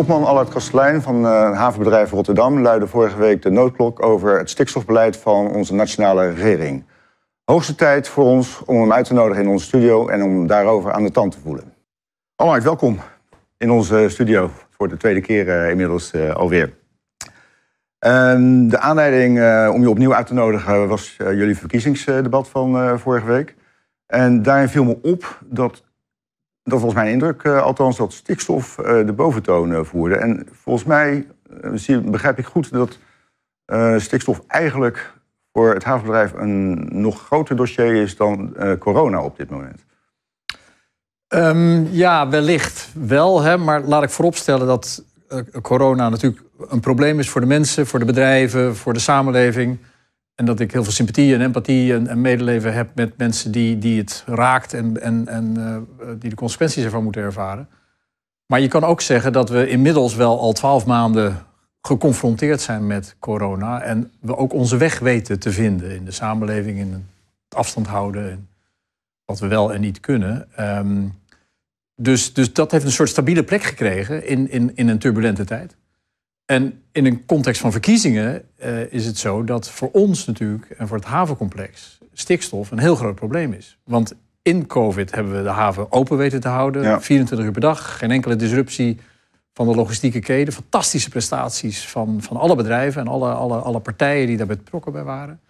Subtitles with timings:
[0.00, 5.16] Topman Allard Kastelein van uh, havenbedrijf Rotterdam luidde vorige week de noodklok over het stikstofbeleid
[5.16, 6.84] van onze nationale regering.
[7.44, 10.92] Hoogste tijd voor ons om hem uit te nodigen in onze studio en om daarover
[10.92, 11.79] aan de tand te voelen.
[12.40, 12.98] Allard, welkom
[13.56, 16.74] in onze studio voor de tweede keer uh, inmiddels uh, alweer.
[17.98, 19.38] Ehm, de aanleiding
[19.74, 23.56] om je opnieuw uit te nodigen was jullie verkiezingsdebat van vorige week.
[24.06, 25.84] En daarin viel me op dat
[26.62, 30.16] dat was mijn indruk, althans, dat stikstof de boventoon voerde.
[30.16, 31.26] En volgens mij
[31.74, 32.98] zie, begrijp ik goed dat
[34.02, 35.14] stikstof eigenlijk
[35.52, 39.88] voor het havenbedrijf een nog groter dossier is dan corona op dit moment.
[41.34, 43.42] Um, ja, wellicht wel.
[43.42, 45.04] Hè, maar laat ik vooropstellen dat
[45.62, 49.78] corona natuurlijk een probleem is voor de mensen, voor de bedrijven, voor de samenleving.
[50.34, 53.78] En dat ik heel veel sympathie en empathie en, en medeleven heb met mensen die,
[53.78, 57.68] die het raakt en, en, en uh, die de consequenties ervan moeten ervaren.
[58.46, 61.46] Maar je kan ook zeggen dat we inmiddels wel al twaalf maanden
[61.82, 63.80] geconfronteerd zijn met corona.
[63.82, 68.30] En we ook onze weg weten te vinden in de samenleving, in het afstand houden.
[68.30, 68.48] En
[69.24, 70.48] wat we wel en niet kunnen.
[70.60, 71.18] Um,
[72.02, 75.76] dus, dus dat heeft een soort stabiele plek gekregen in, in, in een turbulente tijd.
[76.44, 80.88] En in een context van verkiezingen uh, is het zo dat voor ons natuurlijk en
[80.88, 83.78] voor het havencomplex stikstof een heel groot probleem is.
[83.84, 87.98] Want in COVID hebben we de haven open weten te houden, 24 uur per dag,
[87.98, 88.98] geen enkele disruptie
[89.52, 94.26] van de logistieke keten, fantastische prestaties van, van alle bedrijven en alle, alle, alle partijen
[94.26, 95.40] die daarbij betrokken bij waren.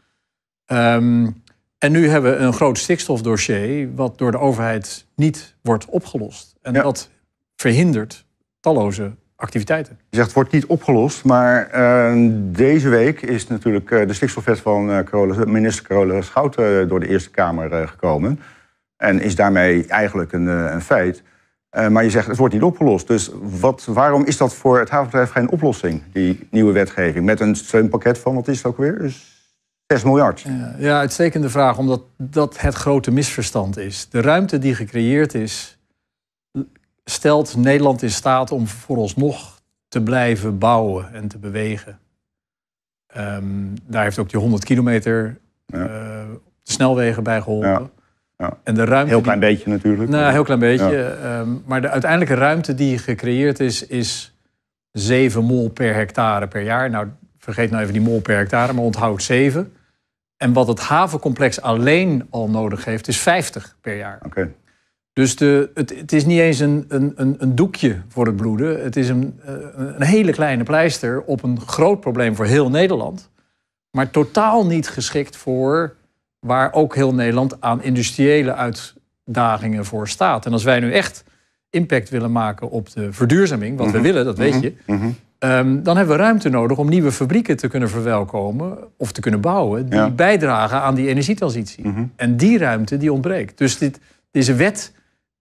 [0.66, 1.42] Um,
[1.80, 6.56] en nu hebben we een groot stikstofdossier wat door de overheid niet wordt opgelost.
[6.62, 6.82] En ja.
[6.82, 7.10] dat
[7.56, 8.24] verhindert
[8.60, 9.98] talloze activiteiten.
[10.10, 14.58] Je zegt het wordt niet opgelost, maar uh, deze week is natuurlijk uh, de stikstofwet
[14.58, 18.40] van uh, minister Carola Schouten door de Eerste Kamer gekomen.
[18.96, 21.22] En is daarmee eigenlijk een, een feit.
[21.90, 23.06] maar je zegt het wordt niet opgelost.
[23.06, 27.24] Dus wat, waarom is dat voor het havenbedrijf geen oplossing, die nieuwe wetgeving?
[27.24, 28.98] Met een steunpakket van, wat is het ook weer?
[28.98, 29.39] Dus
[29.90, 30.40] 6 miljard.
[30.40, 34.08] Ja, ja, uitstekende vraag, omdat dat het grote misverstand is.
[34.08, 35.78] De ruimte die gecreëerd is
[37.04, 41.98] stelt Nederland in staat om vooralsnog te blijven bouwen en te bewegen.
[43.16, 45.78] Um, daar heeft ook die 100 kilometer ja.
[45.78, 47.70] uh, de snelwegen bij geholpen.
[47.70, 47.90] Ja.
[48.36, 48.58] Ja.
[48.62, 50.10] En de ruimte heel klein die, beetje natuurlijk.
[50.10, 51.16] Nou, heel klein beetje.
[51.24, 54.36] Um, maar de uiteindelijke ruimte die gecreëerd is, is
[54.92, 56.90] 7 mol per hectare per jaar.
[56.90, 57.08] Nou,
[57.38, 59.72] vergeet nou even die mol per hectare, maar onthoud 7.
[60.40, 64.20] En wat het havencomplex alleen al nodig heeft, is 50 per jaar.
[64.26, 64.54] Okay.
[65.12, 68.82] Dus de, het, het, is niet eens een, een, een, doekje voor het bloeden.
[68.82, 73.30] Het is een, eh, een hele kleine pleister op een groot probleem voor heel Nederland.
[73.90, 75.96] Maar totaal niet geschikt voor
[76.38, 80.46] waar ook heel Nederland aan industriële uitdagingen voor staat.
[80.46, 81.24] En als wij nu echt
[81.70, 84.02] impact willen maken op de verduurzaming, wat we mhm.
[84.02, 84.62] willen, dat weet mhm.
[84.62, 84.74] je.
[84.86, 85.10] Mhm.
[85.44, 89.40] Um, dan hebben we ruimte nodig om nieuwe fabrieken te kunnen verwelkomen of te kunnen
[89.40, 92.10] bouwen die bijdragen aan die energietransitie.
[92.16, 93.58] En die ruimte die ontbreekt.
[93.58, 94.00] Dus dit,
[94.30, 94.92] deze wet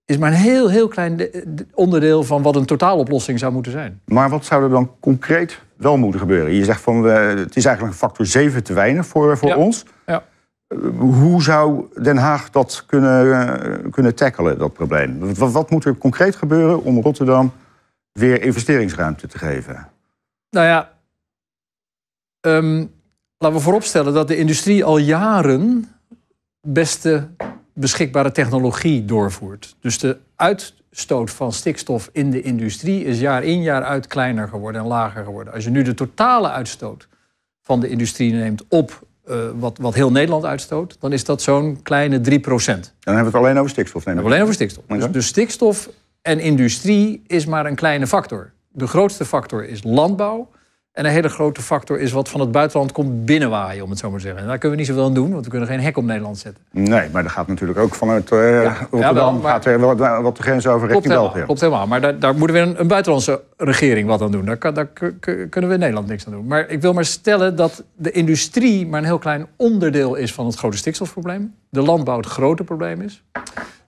[0.06, 1.30] is maar een heel, heel klein
[1.74, 4.02] onderdeel van wat een totaaloplossing zou moeten zijn.
[4.06, 6.54] Maar wat zou er dan concreet wel moeten gebeuren?
[6.54, 9.86] Je zegt van het is eigenlijk een factor 7 te weinig voor, voor ons.
[10.06, 10.24] Ja.
[10.68, 15.34] Eh, hoe zou Den Haag dat kunnen, uh, kunnen tackelen, dat probleem?
[15.36, 17.52] Wat, wat, moet er concreet gebeuren om Rotterdam
[18.12, 19.90] weer investeringsruimte te geven?
[20.50, 20.98] Nou ja,
[22.42, 22.92] um,
[23.38, 25.90] laten we vooropstellen dat de industrie al jaren
[26.62, 27.28] beste
[27.74, 29.76] beschikbare technologie doorvoert.
[29.80, 34.82] Dus de uitstoot van stikstof in de industrie is jaar in jaar uit kleiner geworden
[34.82, 35.54] en lager geworden.
[35.54, 37.08] Als je nu de totale uitstoot
[37.62, 41.82] van de industrie neemt op uh, wat, wat heel Nederland uitstoot, dan is dat zo'n
[41.82, 42.94] kleine 3 procent.
[43.00, 44.06] Dan hebben we het alleen over stikstof.
[44.06, 44.84] Neem we alleen over stikstof.
[44.88, 45.90] Dus, dus stikstof
[46.22, 48.52] en industrie is maar een kleine factor.
[48.72, 50.50] De grootste factor is landbouw.
[50.92, 54.10] En een hele grote factor is wat van het buitenland komt binnenwaaien, om het zo
[54.10, 54.42] maar te zeggen.
[54.42, 56.38] En daar kunnen we niet zoveel aan doen, want we kunnen geen hek op Nederland
[56.38, 56.64] zetten.
[56.72, 60.38] Nee, maar dat gaat natuurlijk ook vanuit uh, ja, Rotterdam ja, gaat er wat, wat
[60.38, 61.42] de grens over richting België.
[61.42, 64.46] Klopt helemaal, maar daar, daar moeten we een, een, buitenlandse regering wat aan doen.
[64.46, 64.88] Daar, daar
[65.50, 66.48] kunnen we in Nederland niks aan doen.
[66.48, 70.46] Maar ik wil maar stellen dat de industrie maar een heel klein onderdeel is van
[70.46, 71.54] het grote stikstofprobleem.
[71.70, 73.24] De landbouw het grote probleem is.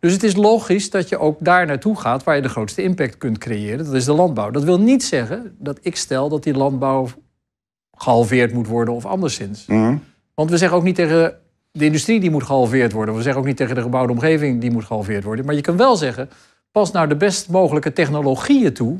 [0.01, 3.17] Dus het is logisch dat je ook daar naartoe gaat waar je de grootste impact
[3.17, 3.85] kunt creëren.
[3.85, 4.51] Dat is de landbouw.
[4.51, 7.07] Dat wil niet zeggen dat ik stel dat die landbouw
[7.97, 9.65] gehalveerd moet worden of anderszins.
[9.65, 9.97] Mhm.
[10.33, 11.37] Want we zeggen ook niet tegen
[11.71, 13.15] de industrie die moet gehalveerd worden.
[13.15, 15.45] We zeggen ook niet tegen de gebouwde omgeving die moet gehalveerd worden.
[15.45, 16.29] Maar je kan wel zeggen,
[16.71, 18.99] pas naar de best mogelijke technologieën toe.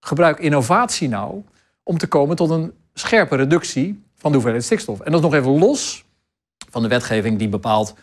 [0.00, 1.42] Gebruik innovatie nou
[1.82, 5.00] om te komen tot een scherpe reductie van de hoeveelheid stikstof.
[5.00, 6.04] En dat is nog even los
[6.70, 7.94] van de wetgeving die bepaalt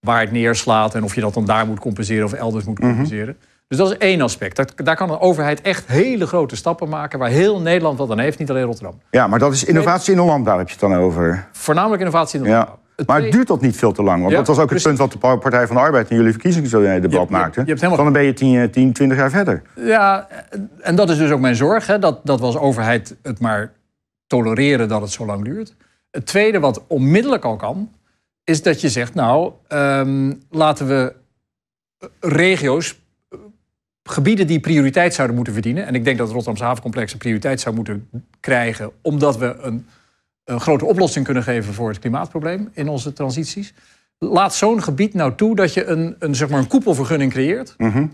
[0.00, 2.88] waar het neerslaat en of je dat dan daar moet compenseren of elders moet Mhm.
[2.88, 3.36] compenseren.
[3.68, 4.56] Dus dat is één aspect.
[4.56, 8.18] Daar, daar kan een overheid echt hele grote stappen maken waar heel Nederland wat aan
[8.18, 9.00] heeft, niet alleen Rotterdam.
[9.10, 11.46] Ja, maar dat is innovatie in de landbouw, heb je het dan over.
[11.52, 12.76] Voornamelijk innovatie in de Ja.
[12.96, 14.18] Het Maar tweede- duurt dat niet veel te lang?
[14.18, 16.32] Want Ja, dat was ook het punt wat de Partij van de Arbeid in jullie
[16.32, 17.60] verkiezingsdebat Je- je- maakte.
[17.60, 19.62] je hebt helemaal- Dan ben je 10, 10, 20 jaar verder.
[19.74, 20.26] Ja,
[20.80, 21.86] en dat is dus ook mijn zorg.
[21.86, 23.72] Hè, dat, dat we als overheid het maar
[24.26, 25.74] tolereren dat het zo lang duurt.
[26.10, 27.90] Het tweede wat onmiddellijk al kan,
[28.48, 29.14] is dat je zegt...
[29.14, 31.14] nou, ehm, laten we
[31.98, 32.98] eh, regio's,
[33.28, 33.38] eh,
[34.02, 35.86] gebieden die prioriteit zouden moeten verdienen...
[35.86, 38.08] en ik denk dat het Rotterdamse havencomplex een prioriteit zou moeten
[38.40, 38.90] krijgen...
[39.02, 39.86] omdat we een,
[40.44, 43.74] een grote oplossing kunnen geven voor het klimaatprobleem in onze transities.
[44.18, 47.74] Laat zo'n gebied nou toe dat je een, een, zeg maar een koepelvergunning creëert...
[47.76, 48.06] Mhm.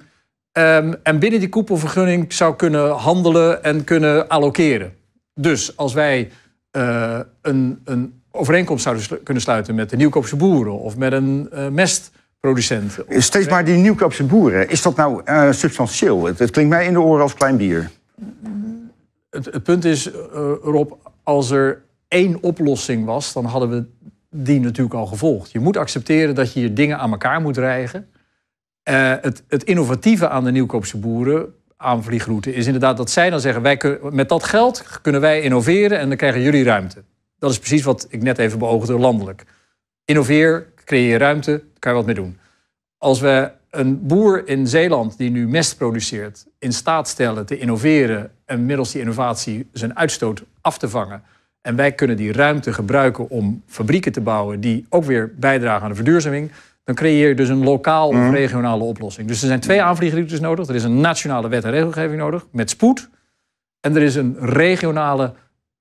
[0.52, 4.94] Ehm, en binnen die koepelvergunning zou kunnen handelen en kunnen allokeren.
[5.34, 6.30] Dus als wij
[6.70, 11.48] eh, een, een overeenkomst zouden slu- kunnen sluiten met de nieuwkoopse boeren of met een
[11.50, 12.98] eh, mestproducent.
[13.08, 14.68] Steeds maar die nieuwkoopse boeren.
[14.68, 16.24] Is dat nou eh, substantieel?
[16.24, 17.90] Het, het klinkt mij in de oren als klein bier.
[19.30, 20.16] Het, het punt is, eh,
[20.62, 20.92] Rob,
[21.22, 23.84] als er één oplossing was, dan hadden we
[24.30, 25.52] die natuurlijk al gevolgd.
[25.52, 28.08] Je moet accepteren dat je je dingen aan elkaar moet rijgen.
[28.82, 33.76] Het, het innovatieve aan de nieuwkoopse boeren, aanvliegroute, is inderdaad dat zij dan zeggen: wij
[33.76, 37.02] kunnen, met dat geld kunnen wij innoveren en dan krijgen jullie ruimte.
[37.38, 39.44] Dat is precies wat ik net even beoogde landelijk.
[40.04, 42.38] Innoveer, creëer ruimte, daar kan je wat mee doen.
[42.98, 48.30] Als we een boer in Zeeland die nu mest produceert, in staat stellen te innoveren
[48.44, 51.22] en middels die innovatie zijn uitstoot af te vangen.
[51.60, 55.88] En wij kunnen die ruimte gebruiken om fabrieken te bouwen die ook weer bijdragen aan
[55.88, 56.50] de verduurzaming.
[56.84, 59.28] Dan creëer je dus een lokaal of regionale oplossing.
[59.28, 60.68] Dus er zijn twee aanvliegroutes nodig.
[60.68, 63.08] Er is een nationale wet en regelgeving nodig met spoed.
[63.80, 65.34] En er is een regionale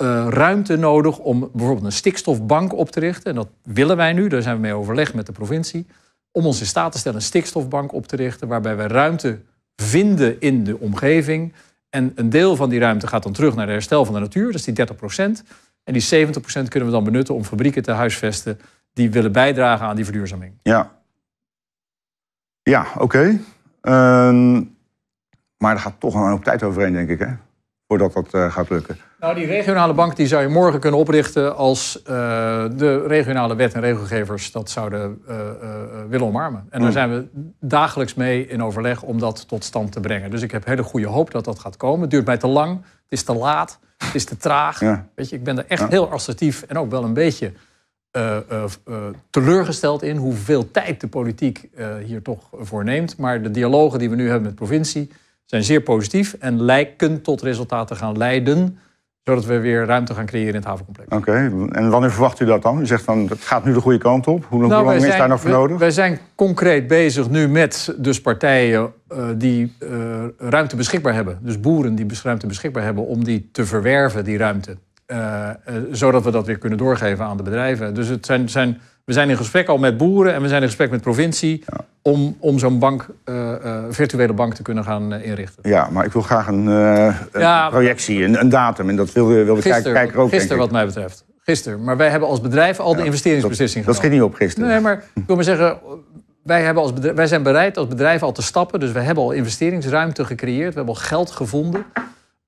[0.03, 3.29] eh, ruimte nodig om bijvoorbeeld een stikstofbank op te richten.
[3.29, 5.87] En dat willen wij nu, daar zijn we mee overlegd met de provincie.
[6.31, 8.47] Om ons in staat te stellen een stikstofbank op te richten.
[8.47, 9.39] Waarbij we ruimte
[9.75, 11.53] vinden in de omgeving.
[11.89, 14.45] En een deel van die ruimte gaat dan terug naar het herstel van de natuur.
[14.45, 15.43] Dat is die 30%
[15.83, 18.59] En die 70% kunnen we dan benutten om fabrieken te huisvesten.
[18.93, 20.53] die willen bijdragen aan die verduurzaming.
[20.63, 20.91] Ja.
[22.61, 23.39] Ja, oké.
[23.81, 24.53] Ehm,
[25.57, 27.33] maar er gaat toch een hoop tijd overheen, denk ik, hè?
[27.87, 28.97] Voordat dat eh, gaat lukken.
[29.23, 32.13] Nou, die regionale bank die zou je morgen kunnen oprichten als eh,
[32.75, 35.55] de regionale wet en regelgevers dat zouden eh, eh,
[36.09, 36.67] willen omarmen.
[36.69, 37.27] En daar zijn we
[37.59, 40.31] dagelijks mee in overleg om dat tot stand te brengen.
[40.31, 42.01] Dus ik heb hele goede hoop dat dat gaat komen.
[42.01, 44.79] Het duurt mij te lang, het is te laat, het is te traag.
[44.79, 45.07] Ja.
[45.15, 47.51] Weet je, ik ben er echt heel assertief en ook wel een beetje
[49.29, 51.69] teleurgesteld in hoeveel tijd de politiek
[52.05, 53.17] hier toch voor neemt.
[53.17, 55.11] Maar de dialogen die we nu hebben met de provincie
[55.45, 58.77] zijn zeer positief en lijken tot resultaten gaan leiden
[59.23, 61.15] zodat we weer ruimte gaan creëren in het havencomplex.
[61.15, 61.31] Oké,
[61.71, 62.81] en wanneer verwacht u dat dan?
[62.81, 64.45] U zegt van, het gaat nu de goede kant op.
[64.45, 65.77] Hoe, hoe Nou, lang wij is daar nog voor wij- nodig?
[65.77, 69.89] Wij zijn concreet bezig nu met dus partijen eh, die eh,
[70.37, 71.39] ruimte beschikbaar hebben.
[71.41, 74.77] Dus boeren die ruimte beschikbaar hebben om die te verwerven, die ruimte.
[75.05, 75.49] Eh,
[75.91, 77.93] zodat we dat weer kunnen doorgeven aan de bedrijven.
[77.93, 80.67] Dus het zijn, zijn, we zijn in gesprek al met boeren en we zijn in
[80.67, 81.63] gesprek met provincie...
[82.01, 83.53] om, om zo'n bank, eh,
[83.89, 85.69] virtuele bank te kunnen gaan eh, inrichten.
[85.69, 86.63] Ja, maar ik wil graag een,
[87.69, 88.89] projectie, een, een datum.
[88.89, 91.25] En dat wil, wil de kijk- Gisteren, kijker ook, gisteren wat mij betreft.
[91.39, 91.83] Gisteren.
[91.83, 94.17] Maar wij hebben als bedrijf al de investeringsbeslissing Dat genomen.
[94.19, 94.69] schiet niet op gisteren.
[94.69, 95.77] Nee, maar ik wil maar zeggen,
[96.43, 98.79] wij, hebben als bedrijf, wij zijn bereid als bedrijf al te stappen.
[98.79, 100.69] Dus we hebben al investeringsruimte gecreëerd.
[100.69, 101.85] We hebben al geld gevonden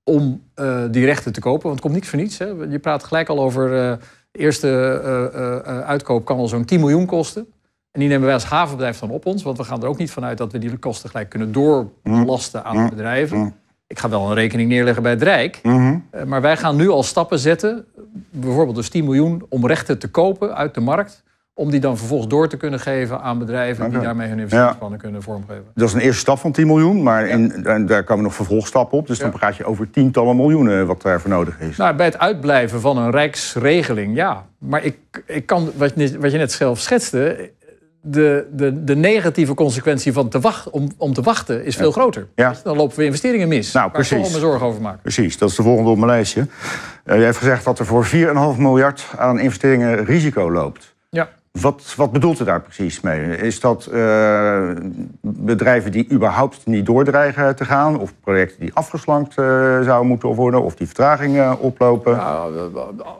[0.04, 0.42] om
[0.90, 1.62] die rechten te kopen.
[1.62, 2.38] Want het komt niet voor niets.
[2.38, 2.46] Hè.
[2.68, 3.98] Je praat gelijk al over
[4.36, 7.46] de eerste eh, eh, eh, uitkoop kan al zo'n 10 miljoen kosten.
[7.90, 9.42] En die nemen wij als havenbedrijf dan op ons.
[9.42, 12.84] Want we gaan er ook niet vanuit dat we die kosten gelijk kunnen doorlasten aan
[12.84, 13.54] de bedrijven.
[13.86, 15.60] Ik ga wel een rekening neerleggen bij het Rijk.
[15.62, 15.98] Mhm.
[16.10, 17.84] Eh, Maar wij gaan nu al stappen zetten,
[18.30, 21.22] bijvoorbeeld dus 10 miljoen, om rechten te kopen uit de markt.
[21.58, 25.22] Om die dan vervolgens door te kunnen geven aan bedrijven die daarmee hun investeringsplannen kunnen
[25.22, 25.64] vormgeven.
[25.74, 28.98] Dat is een eerste stap van 10 miljoen, maar in, en daar komen nog vervolgstappen
[28.98, 29.06] op.
[29.06, 31.76] Dus dan praat je over tientallen miljoenen wat daarvoor nodig is.
[31.76, 34.46] Nou, bij het uitblijven van een rijksregeling, ja.
[34.58, 34.96] Maar ik,
[35.26, 37.50] ik kan, wat je, net- wat je net zelf schetste,
[38.00, 42.26] de, de, de negatieve consequentie van te wachten, om, om te wachten is veel groter.
[42.34, 42.50] Ja.
[42.50, 43.72] Je, Dan lopen we investeringen mis.
[43.72, 44.30] Nou, Waar ik precies.
[44.30, 45.00] wel me zorgen over maken.
[45.02, 46.46] Precies, dat is de volgende op mijn lijstje.
[47.04, 50.94] Eh, jij hebt gezegd dat er voor 4,5 miljard aan investeringen risico loopt.
[51.60, 53.36] Wat, wat bedoelt u daar precies mee?
[53.36, 54.70] Is dat eh,
[55.20, 58.00] bedrijven die überhaupt niet doordreigen te gaan?
[58.00, 59.44] Of projecten die afgeslankt eh,
[59.82, 60.62] zouden moeten worden?
[60.62, 62.16] Of die vertragingen oplopen?
[62.16, 62.72] Nou,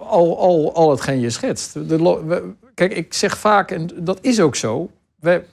[0.07, 1.78] al, al, al hetgeen je schetst.
[2.75, 4.90] Kijk, ik zeg vaak, en dat is ook zo.
[5.21, 5.45] We,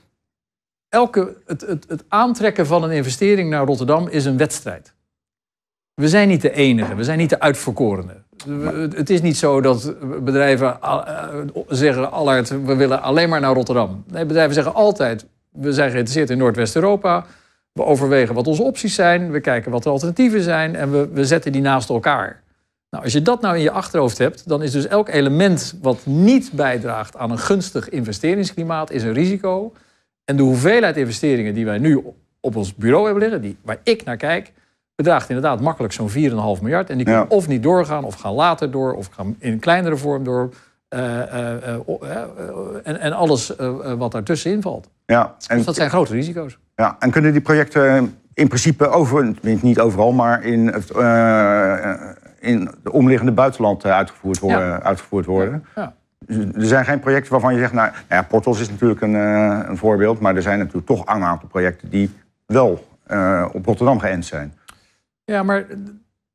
[0.88, 4.94] elke, het, het, het aantrekken van een investering naar Rotterdam is een wedstrijd.
[5.94, 8.23] We zijn niet de enige, we zijn niet de uitverkorenen.
[8.94, 11.28] Het is niet zo dat bedrijven eh,
[11.68, 14.04] zeggen we willen alleen maar naar Rotterdam.
[14.10, 17.26] Nee, bedrijven zeggen altijd, we zijn geïnteresseerd in Noordwest-Europa.
[17.72, 21.24] We overwegen wat onze opties zijn, we kijken wat de alternatieven zijn en we, we
[21.24, 22.42] zetten die naast elkaar.
[22.90, 26.06] Nou, als je dat nou in je achterhoofd hebt, dan is dus elk element wat
[26.06, 29.72] niet bijdraagt aan een gunstig investeringsklimaat, is een risico.
[30.24, 32.02] En de hoeveelheid investeringen die wij nu
[32.40, 34.52] op ons bureau hebben liggen, die, waar ik naar kijk,
[34.94, 36.14] bedraagt inderdaad makkelijk zo'n 4,5
[36.62, 36.90] miljard.
[36.90, 40.24] En die kunnen of niet doorgaan, of gaan later door, of gaan in kleinere vorm
[40.24, 40.50] door.
[40.88, 42.18] Uh, uh, uh,
[42.82, 43.52] en, en, alles
[43.98, 44.88] wat daartussenin valt.
[45.06, 46.58] Ja, en, dus dat zijn grote risico's.
[46.76, 50.90] Ja, en kunnen die projecten in principe over, niet overal, maar in, het,
[52.40, 54.82] in de omliggende buitenland uitgevoerd worden?
[54.82, 55.64] Uitgevoerd worden?
[55.74, 55.94] Ja.
[56.26, 59.76] Er zijn geen projecten waarvan je zegt, nou, nou ja, Portos is natuurlijk een, een
[59.76, 62.10] voorbeeld, maar er zijn natuurlijk toch een aantal projecten die
[62.46, 62.86] wel
[63.52, 64.54] op Rotterdam geënt zijn.
[65.24, 65.66] Ja, maar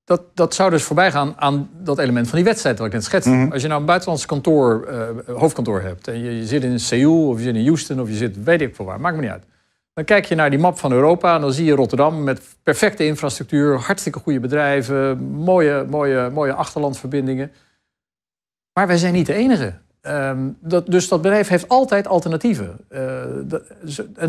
[0.04, 3.04] dat, dat zou dus voorbij gaan aan dat element van die wedstrijd wat ik net
[3.04, 3.30] schetste.
[3.30, 3.52] Mhm.
[3.52, 7.28] Als je nou een buitenlands kantoor, uh, hoofdkantoor hebt en je, je, zit in Seoul
[7.28, 9.32] of je zit in Houston of je zit weet ik veel waar, maakt me niet
[9.32, 9.46] uit.
[9.94, 13.06] Dan kijk je naar die map van Europa en dan zie je Rotterdam met perfecte
[13.06, 17.52] infrastructuur, hartstikke goede bedrijven, mooie, mooie, mooie achterlandverbindingen.
[18.74, 19.74] Maar wij zijn niet de enige.
[20.02, 22.78] Um, dat, dus dat bedrijf heeft altijd alternatieven.
[22.90, 23.00] Uh,
[23.44, 23.62] dat,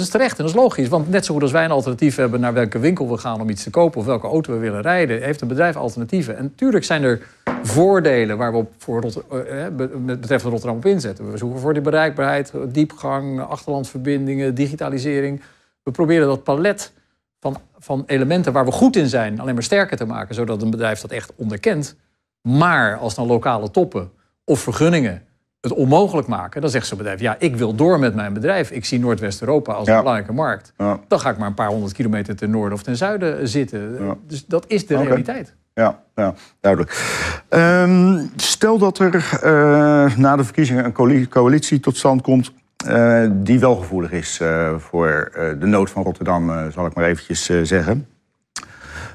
[0.00, 0.88] is terecht en dat is logisch.
[0.88, 3.48] Want net zo goed als wij een alternatief hebben naar welke winkel we gaan om
[3.48, 6.36] iets te kopen of welke auto we willen rijden, heeft een bedrijf alternatieven.
[6.36, 7.22] En natuurlijk zijn er
[7.62, 11.30] voordelen waar we op voor uh, betreffende Rotterdam op inzetten.
[11.30, 15.42] We zoeken voor die bereikbaarheid, diepgang, achterlandverbindingen, digitalisering.
[15.82, 16.92] We proberen dat palet
[17.40, 20.70] van, van elementen waar we goed in zijn alleen maar sterker te maken, zodat een
[20.70, 21.96] bedrijf dat echt onderkent.
[22.42, 24.10] Maar als dan lokale toppen
[24.44, 25.22] of vergunningen
[25.60, 28.70] het onmogelijk maken, dan zegt zo'n bedrijf: ja, ik wil door met mijn bedrijf.
[28.70, 30.72] Ik zie Noordwest-Europa als een belangrijke markt.
[31.08, 33.98] Dan ga ik maar een paar honderd kilometer ten noorden of ten zuiden zitten.
[34.26, 35.54] Dus dat is de realiteit.
[35.74, 37.02] Ja, ja duidelijk.
[37.48, 39.14] Ehm, stel dat er
[39.44, 42.52] uh, na de verkiezingen een coalitie tot stand komt.
[42.86, 47.44] Uh, die wel gevoelig is uh, voor de nood van Rotterdam, zal ik maar eventjes
[47.62, 48.06] zeggen.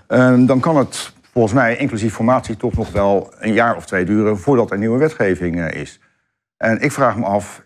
[0.08, 4.06] Ehm, dan kan het volgens mij, inclusief formatie, toch nog wel een jaar of twee
[4.06, 6.00] duren voordat er nieuwe wetgeving is.
[6.58, 7.64] En ik vraag me af,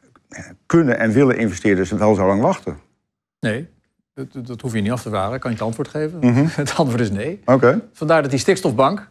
[0.66, 2.80] kunnen en willen investeerders wel zo lang wachten?
[3.40, 3.68] Nee,
[4.14, 5.40] dat, dat hoef je niet af te vragen.
[5.40, 6.20] Kan je het antwoord geven?
[6.20, 6.46] Mhm.
[6.62, 7.42] Het antwoord is nee.
[7.46, 7.82] Oké.
[7.94, 9.10] Vandaar dat die stikstofbank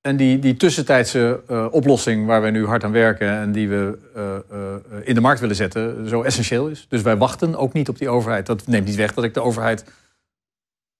[0.00, 3.98] en die, die tussentijdse uh, oplossing waar wij nu hard aan werken en die we
[4.16, 6.86] uh, uh, in de markt willen zetten, zo essentieel is.
[6.88, 8.46] Dus wij wachten ook niet op die overheid.
[8.46, 9.84] Dat neemt niet weg dat ik de overheid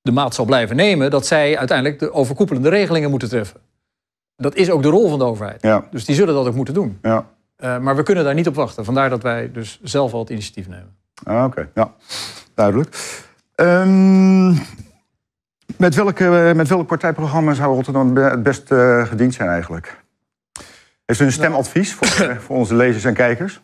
[0.01, 3.61] de maat zal blijven nemen dat zij uiteindelijk de overkoepelende regelingen moeten treffen.
[4.37, 5.63] Dat is ook de rol van de overheid.
[5.63, 5.87] Ja.
[5.91, 6.99] Dus die zullen dat ook moeten doen.
[7.03, 7.27] Ja.
[7.65, 8.85] Uh, maar we kunnen daar niet op wachten.
[8.85, 10.97] Vandaar dat wij dus zelf al het initiatief nemen.
[11.25, 11.95] Ah, Oké, ja,
[12.55, 12.97] duidelijk.
[13.57, 14.49] Um,
[15.77, 20.01] met, welke, met welk partijprogramma zou Rotterdam het best uh, gediend zijn eigenlijk?
[21.05, 23.61] Heeft u een stemadvies voor, uh, voor onze lezers en kijkers?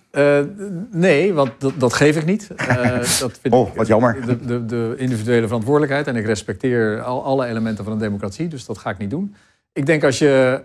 [0.91, 2.49] nee, want dat, dat, geef ik niet.
[3.21, 4.27] dat vind oh, wat jammer.
[4.27, 6.07] De, de, de, individuele verantwoordelijkheid.
[6.07, 9.35] En ik respecteer al, alle elementen van een democratie, dus dat ga ik niet doen.
[9.73, 10.63] Ik denk als je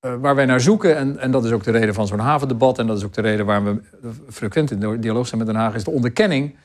[0.00, 2.78] uh, waar wij naar zoeken, en, en dat is ook de reden van zo'n havendebat,
[2.78, 5.74] en dat is ook de reden waarom we frequent in dialoog zijn met Den Haag,
[5.74, 6.56] is de onderkenning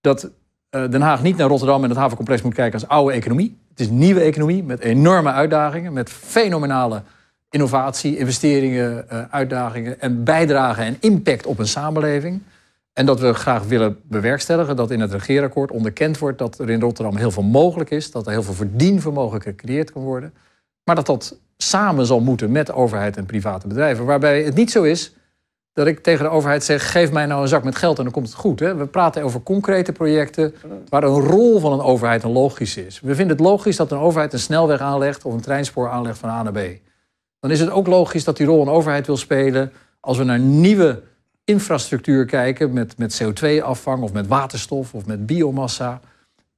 [0.00, 3.58] dat uh, Den Haag niet naar Rotterdam en het havencomplex moet kijken als oude economie.
[3.70, 7.02] Het is nieuwe economie met enorme uitdagingen, met fenomenale
[7.50, 12.42] innovatie, investeringen, uh, uitdagingen en bijdragen en impact op een samenleving.
[12.92, 16.80] En dat we graag willen bewerkstelligen dat in het regeerakkoord onderkend wordt dat er in
[16.80, 20.34] Rotterdam heel veel mogelijk is, dat er heel veel verdienvermogen gecreëerd kan worden.
[20.84, 24.04] Maar dat dat samen zal moeten met overheid en private bedrijven.
[24.04, 25.12] Waarbij het niet zo is
[25.72, 28.12] dat ik tegen de overheid zeg: geef mij nou een zak met geld en dan
[28.12, 28.60] komt het goed.
[28.60, 28.74] Hè?
[28.74, 30.54] We praten over concrete projecten
[30.88, 33.00] waar een rol van een overheid een logische is.
[33.00, 36.28] We vinden het logisch dat een overheid een snelweg aanlegt of een treinspoor aanlegt van
[36.28, 36.60] A naar B.
[37.40, 40.38] Dan is het ook logisch dat die rol een overheid wil spelen als we naar
[40.38, 41.02] nieuwe
[41.44, 46.00] infrastructuur kijken met, met CO2-afvang of met waterstof of met biomassa.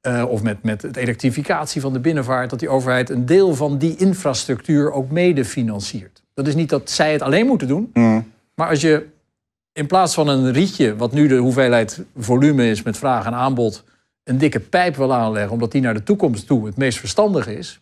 [0.06, 3.78] Uh, of met, met de elektrificatie van de binnenvaart, dat die overheid een deel van
[3.78, 6.22] die infrastructuur ook mede financiert.
[6.34, 8.32] Dat is niet dat zij het alleen moeten doen, mm.
[8.54, 9.06] maar als je
[9.72, 13.84] in plaats van een rietje, wat nu de hoeveelheid volume is met vraag en aanbod,
[14.24, 17.80] een dikke pijp wil aanleggen, omdat die naar de toekomst toe het meest verstandig is,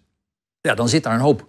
[0.60, 1.46] ja, dan zit daar een hoop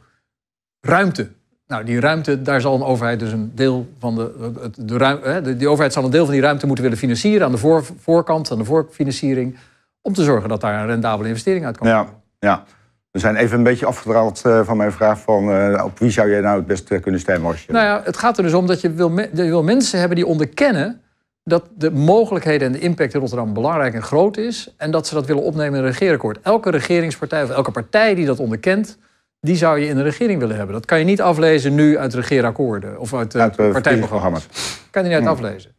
[0.79, 1.29] ruimte.
[1.67, 4.51] Nou, die ruimte, daar zal een overheid dus een deel van de.
[4.75, 7.51] de, de, de die overheid zal een deel van die ruimte moeten willen financieren aan
[7.51, 9.57] de voor, voorkant, aan de voorfinanciering
[10.03, 12.07] om te zorgen dat daar een rendabele investering uit kan ja,
[12.39, 12.63] Ja,
[13.11, 16.29] we zijn even een beetje afgedraald uh, van mijn vraag van uh, op wie zou
[16.29, 17.71] jij nou het beste kunnen stemmen als je...
[17.71, 20.25] Nou ja, het gaat er dus om dat je wil, je wil mensen hebben die
[20.27, 21.01] onderkennen
[21.43, 24.73] dat de mogelijkheden en de impact in Rotterdam belangrijk en groot is.
[24.77, 26.39] En dat ze dat willen opnemen in een regeerakkoord.
[26.41, 28.97] Elke regeringspartij of elke partij die dat onderkent,
[29.39, 30.75] die zou je in een regering willen hebben.
[30.75, 34.47] Dat kan je niet aflezen nu uit regeerakkoorden of uit, Uit, eh, partijprogramma's.
[34.91, 35.45] Kan je niet uit Hmm.
[35.45, 35.71] aflezen.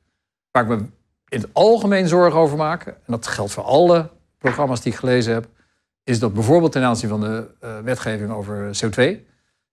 [0.50, 0.78] Waar ik me
[1.34, 5.32] in het algemeen zorgen over maak, en dat geldt voor alle programma's die ik gelezen
[5.32, 5.48] heb,
[6.04, 9.26] is dat bijvoorbeeld ten aanzien van de eh, wetgeving over CO2,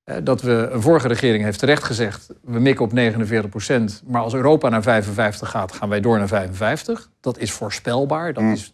[0.04, 4.22] eh, dat we, een vorige regering heeft terecht gezegd, we mikken op 49 procent, maar
[4.22, 7.10] als Europa naar 55 gaat, gaan wij door naar 55.
[7.20, 8.52] Dat is voorspelbaar, dat Mm.
[8.52, 8.74] is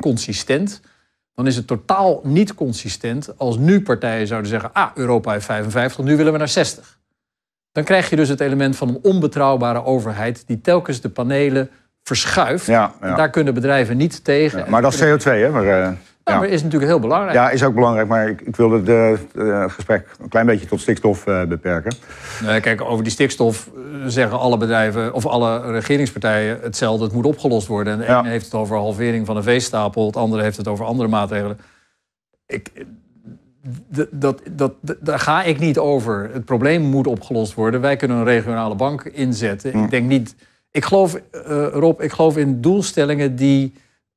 [0.00, 0.80] consistent.
[1.34, 6.04] Dan is het totaal niet consistent als nu partijen zouden zeggen, ah, Europa heeft 55,
[6.04, 6.98] nu willen we naar 60.
[7.72, 11.70] Dan krijg je dus het element van een onbetrouwbare overheid die telkens de panelen
[12.04, 12.66] verschuift.
[12.66, 13.14] Ja, ja.
[13.14, 14.58] Daar kunnen bedrijven niet tegen.
[14.58, 15.50] Ja, maar dat is CO2, hè?
[15.50, 15.90] Maar, eh,
[16.24, 17.34] maar is natuurlijk heel belangrijk.
[17.34, 20.66] ja, is ook belangrijk, maar ik, ik wilde de- eh, het gesprek een klein beetje
[20.66, 21.94] tot stikstof eh, beperken.
[22.44, 23.70] Nee, kijk, over die stikstof
[24.06, 27.04] zeggen alle bedrijven of alle regeringspartijen hetzelfde.
[27.04, 27.92] Het moet opgelost worden.
[27.92, 28.18] En de Ja.
[28.20, 31.58] ene heeft het over halvering van de veestapel, het andere heeft het over andere maatregelen.
[32.46, 32.70] Ik,
[34.10, 36.30] dat, dat, daar ga ik niet over.
[36.32, 37.80] Het probleem moet opgelost worden.
[37.80, 39.70] Wij kunnen een regionale bank inzetten.
[39.72, 39.82] Hm.
[39.84, 40.34] Ik denk niet.
[40.74, 43.72] Ik geloof, eh, Rob, ik geloof in doelstellingen die.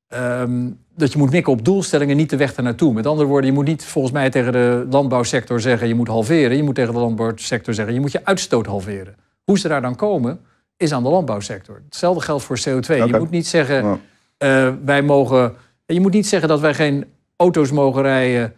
[0.07, 2.93] ehm, dat je moet mikken op doelstellingen, niet de weg ernaartoe.
[2.93, 6.57] Met andere woorden, je moet niet volgens mij tegen de landbouwsector zeggen je moet halveren.
[6.57, 9.15] Je moet tegen de landbouwsector zeggen je moet je uitstoot halveren.
[9.43, 10.39] Hoe ze daar dan komen,
[10.77, 11.81] is aan de landbouwsector.
[11.85, 12.75] Hetzelfde geldt voor CO2.
[12.75, 12.93] Oké.
[12.93, 13.99] Je moet niet zeggen
[14.37, 15.53] eh, wij mogen.
[15.85, 18.53] Je moet niet zeggen dat wij geen auto's mogen rijden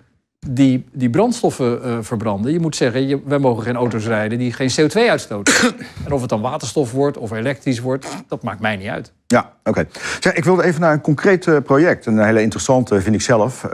[0.48, 2.52] die, die brandstoffen eh, verbranden.
[2.52, 5.54] Je moet zeggen, je, wij mogen geen auto's rijden die geen CO2 uitstoten.
[6.06, 9.14] en of het dan waterstof wordt of elektrisch wordt, dat maakt mij niet uit.
[9.28, 9.88] Ja, oké.
[10.34, 12.06] Ik wilde even naar een concreet eh, project.
[12.06, 13.64] Een hele interessante, vind ik zelf.
[13.64, 13.72] Eh,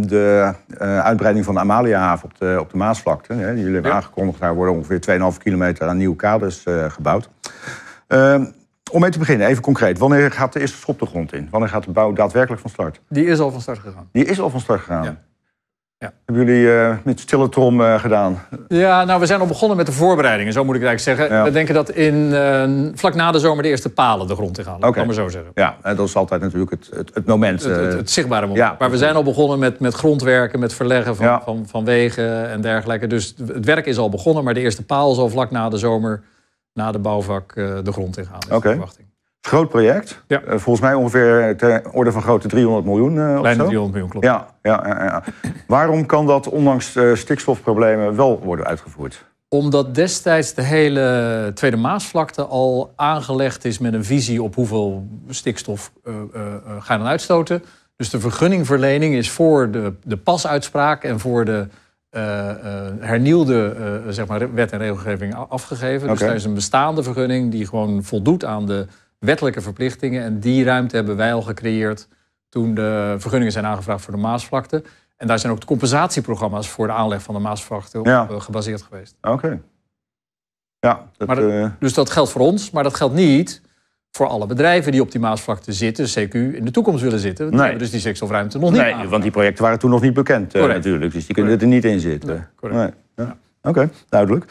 [0.00, 3.32] de eh, uitbreiding van de Amaliahaven op de, op de Maasvlakte.
[3.32, 3.96] Hè, jullie hebben Ja.
[3.96, 4.40] aangekondigd.
[4.40, 7.28] Daar worden ongeveer 2,5 kilometer aan nieuwe kaders gebouwd.
[8.06, 8.40] Eh,
[8.92, 9.98] om mee te beginnen, even concreet.
[9.98, 11.48] Wanneer gaat de eerste schop de grond in?
[11.50, 13.00] Wanneer gaat de bouw daadwerkelijk van start?
[13.08, 14.08] Die is al van start gegaan.
[14.12, 15.04] Die is al van start gegaan.
[15.04, 15.16] Ja.
[16.02, 16.12] Ja.
[16.24, 18.38] Hebben jullie eh, met stille trom eh, gedaan?
[18.68, 21.38] Ja, nou, we zijn al begonnen met de voorbereidingen, zo moet ik het eigenlijk zeggen.
[21.38, 21.44] Ja.
[21.44, 24.64] We denken dat in, eh, vlak na de zomer de eerste palen de grond in
[24.64, 24.76] gaan.
[24.76, 24.86] Oké.
[24.86, 25.04] Okay.
[25.04, 25.50] maar zo zeggen.
[25.54, 27.64] Ja, dat is altijd natuurlijk het, het, het moment.
[27.64, 28.66] Het, het, het zichtbare moment.
[28.66, 31.40] ja, maar we zijn al begonnen met, met grondwerken, met verleggen van, Ja.
[31.44, 33.06] van, van wegen en dergelijke.
[33.06, 36.22] Dus het werk is al begonnen, maar de eerste paal zal vlak na de zomer,
[36.72, 38.38] na de bouwvak, de grond ingaan.
[38.40, 38.78] is de Oké.
[39.46, 40.22] Groot project.
[40.26, 40.40] Ja.
[40.42, 43.64] Eh, volgens mij ongeveer ter orde van grootte 300 miljoen eh, of zo.
[43.64, 44.26] 300 miljoen, klopt.
[44.26, 45.22] Ja, ja, ja, ja.
[45.66, 49.24] Waarom kan dat ondanks de stikstofproblemen wel worden uitgevoerd?
[49.48, 55.92] Omdat destijds de hele Tweede Maasvlakte al aangelegd is met een visie op hoeveel stikstof
[56.04, 57.62] eh, eh, eh, ga je dan uitstoten.
[57.96, 61.66] Dus de vergunningverlening is voor de, de pasuitspraak en voor de
[62.12, 66.08] eh, eh, hernieuwde eh, zeg maar, wet en regelgeving afgegeven.
[66.08, 68.86] Dus daar is een bestaande vergunning die gewoon voldoet aan de
[69.24, 70.22] wettelijke verplichtingen.
[70.22, 72.08] En die ruimte hebben wij al gecreëerd
[72.48, 74.82] toen de vergunningen zijn aangevraagd voor de Maasvlakte.
[75.16, 78.26] En daar zijn ook de compensatieprogramma's voor de aanleg van de Maasvlakte op Ja.
[78.30, 79.16] eh, gebaseerd geweest.
[79.20, 79.60] Oké.
[80.78, 83.62] Ja, dat, Maar dat- eh, Dus dat geldt voor ons, maar dat geldt niet
[84.10, 87.44] voor alle bedrijven die op die Maasvlakte zitten, CQ, in de toekomst willen zitten.
[87.44, 87.62] Die Nee.
[87.62, 90.54] hebben dus die stikstofruimte nog niet nee, want die projecten waren toen nog niet bekend
[90.54, 91.12] eh, natuurlijk.
[91.12, 92.28] Dus die kunnen er niet in zitten.
[92.34, 92.80] Nee, correct.
[92.80, 92.90] Nee,
[93.62, 93.68] ja.
[93.70, 94.44] Oké, duidelijk.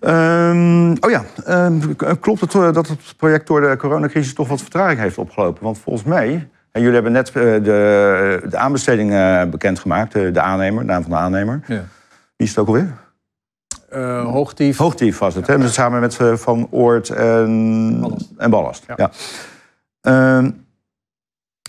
[0.00, 4.48] Ehm, oh ja, ehm, k- klopt het eh, dat het project door de coronacrisis toch
[4.48, 5.64] wat vertraging heeft opgelopen?
[5.64, 10.40] Want volgens mij, en jullie hebben net eh, de, de aanbesteding eh, bekendgemaakt, de, de
[10.40, 11.60] aannemer, naam van de aannemer.
[11.66, 11.74] Ja.
[12.36, 12.92] Wie is het ook alweer?
[13.88, 14.76] Eh, hoogtief.
[14.78, 15.58] Hoogtief was het, hè?
[15.58, 18.28] Met- samen met eh, Van Oort en Ballast.
[18.36, 18.84] En Ballast.
[18.86, 18.94] Ja.
[18.96, 19.10] Ja.
[20.00, 20.50] Ehm,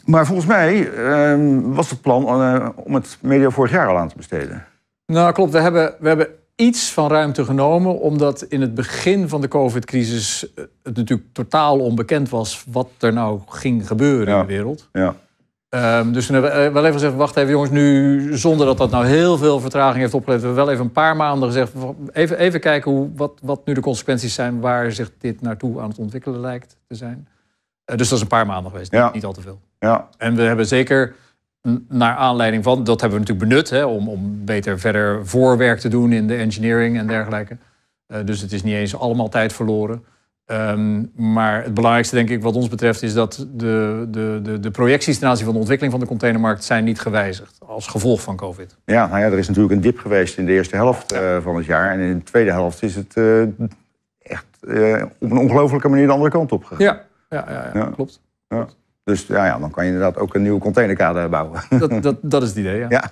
[0.05, 4.07] maar volgens mij ehm, was het plan eh, om het medio vorig jaar al aan
[4.09, 4.65] te besteden.
[5.05, 5.51] Nou, klopt.
[5.51, 10.53] We hebben, we hebben iets van ruimte genomen, omdat in het begin van de COVID-crisis
[10.53, 14.39] eh, het natuurlijk totaal onbekend was wat er nou ging gebeuren Ja.
[14.41, 14.89] in de wereld.
[14.91, 15.15] Ja.
[15.69, 18.77] Ehm, dus toen hebben we eh, wel even gezegd, wacht even jongens, nu zonder dat
[18.77, 21.71] dat nou heel veel vertraging heeft opgeleverd, hebben we wel even een paar maanden gezegd,
[22.11, 25.89] even, even kijken hoe, wat, wat nu de consequenties zijn, waar zich dit naartoe aan
[25.89, 27.27] het ontwikkelen lijkt te zijn.
[27.85, 29.05] Eh, dus dat is een paar maanden geweest, Ja.
[29.05, 29.59] niet, niet al te veel.
[29.79, 30.07] Ja.
[30.17, 31.15] En we hebben zeker
[31.89, 35.87] naar aanleiding van, dat hebben we natuurlijk benut, hè, om, om beter verder voorwerk te
[35.89, 37.57] doen in de engineering en dergelijke.
[38.07, 40.03] Eh, dus het is niet eens allemaal tijd verloren.
[40.45, 44.71] Ehm, maar het belangrijkste, denk ik, wat ons betreft, is dat de, de, de, de
[44.71, 48.35] projecties ten aanzien van de ontwikkeling van de containermarkt zijn niet gewijzigd als gevolg van
[48.35, 48.77] COVID.
[48.85, 51.55] Ja, nou ja, er is natuurlijk een dip geweest in de eerste helft eh, van
[51.55, 51.91] het jaar.
[51.91, 53.41] En in de tweede helft is het eh,
[54.21, 54.45] echt
[55.19, 56.85] op een ongelofelijke manier de andere kant op gegaan.
[56.85, 57.85] Ja, ja, ja, ja, Ja.
[57.85, 58.21] klopt.
[59.03, 61.61] Dus ja, ja, dan kan je inderdaad ook een nieuwe containerkade bouwen.
[61.79, 62.87] Dat, dat, dat is het idee, ja.
[62.89, 63.11] ja.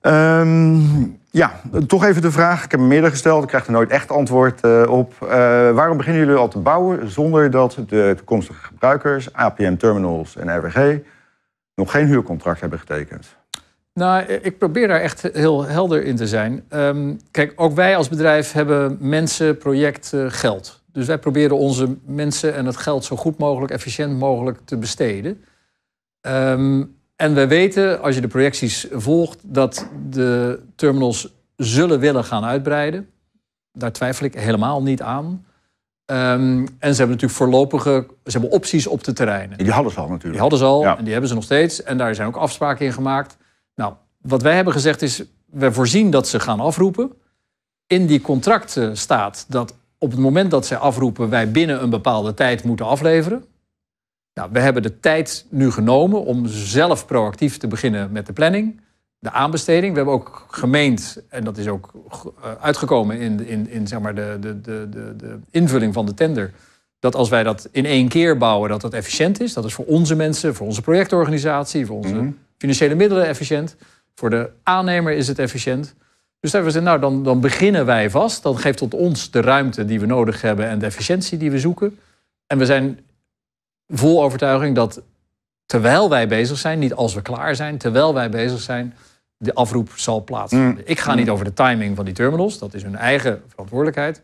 [0.00, 0.80] Ehm,
[1.30, 2.64] ja, toch even de vraag.
[2.64, 3.42] Ik heb hem meerder gesteld.
[3.42, 5.14] Ik krijg er nooit echt antwoord uh, op.
[5.22, 5.28] Uh,
[5.70, 10.98] waarom beginnen jullie al te bouwen zonder dat de toekomstige gebruikers, APM Terminals en RWG,
[11.74, 13.36] nog geen huurcontract hebben getekend?
[13.94, 16.64] Nou, ik probeer daar echt heel helder in te zijn.
[16.70, 20.79] Um, kijk, ook wij als bedrijf hebben mensen, projecten, geld.
[20.92, 25.44] Dus wij proberen onze mensen en het geld zo goed mogelijk, efficiënt mogelijk te besteden.
[26.20, 32.44] Um, en we weten, als je de projecties volgt, dat de terminals zullen willen gaan
[32.44, 33.10] uitbreiden.
[33.72, 35.44] Daar twijfel ik helemaal niet aan.
[36.06, 39.58] Um, en ze hebben natuurlijk voorlopige ze hebben opties op de terreinen.
[39.58, 40.32] Die hadden ze al natuurlijk.
[40.32, 41.82] Die hadden ze al en die hebben ze nog steeds.
[41.82, 43.36] En daar zijn ook afspraken in gemaakt.
[43.74, 47.12] Nou, wat wij hebben gezegd is, we voorzien dat ze gaan afroepen.
[47.86, 51.28] In die contracten staat dat op het moment dat ze afroepen...
[51.28, 53.44] wij binnen een bepaalde tijd moeten afleveren.
[54.34, 58.80] Nou, we hebben de tijd nu genomen om zelf proactief te beginnen met de planning,
[59.18, 59.90] de aanbesteding.
[59.90, 61.92] We hebben ook gemeend, en dat is ook
[62.42, 66.52] eh, uitgekomen in, in, in zeg maar de, de, de, de invulling van de tender,
[66.98, 69.52] dat als wij dat in één keer bouwen, dat dat efficiënt is.
[69.52, 72.30] Dat is voor onze mensen, voor onze projectorganisatie, voor onze mhm.
[72.58, 73.76] financiële middelen efficiënt.
[74.14, 75.94] Voor de aannemer is het efficiënt.
[76.40, 78.42] Dus daar hebben we gezegd, nou dan, dan beginnen wij vast.
[78.42, 81.58] Dat geeft tot ons de ruimte die we nodig hebben en de efficiëntie die we
[81.58, 81.98] zoeken.
[82.46, 83.00] En we zijn
[83.86, 85.02] vol overtuiging dat
[85.66, 88.94] terwijl wij bezig zijn, niet als we klaar zijn, terwijl wij bezig zijn,
[89.36, 90.70] de afroep zal plaatsvinden.
[90.70, 90.82] Mm.
[90.84, 94.22] Ik ga niet over de timing van die terminals, dat is hun eigen verantwoordelijkheid.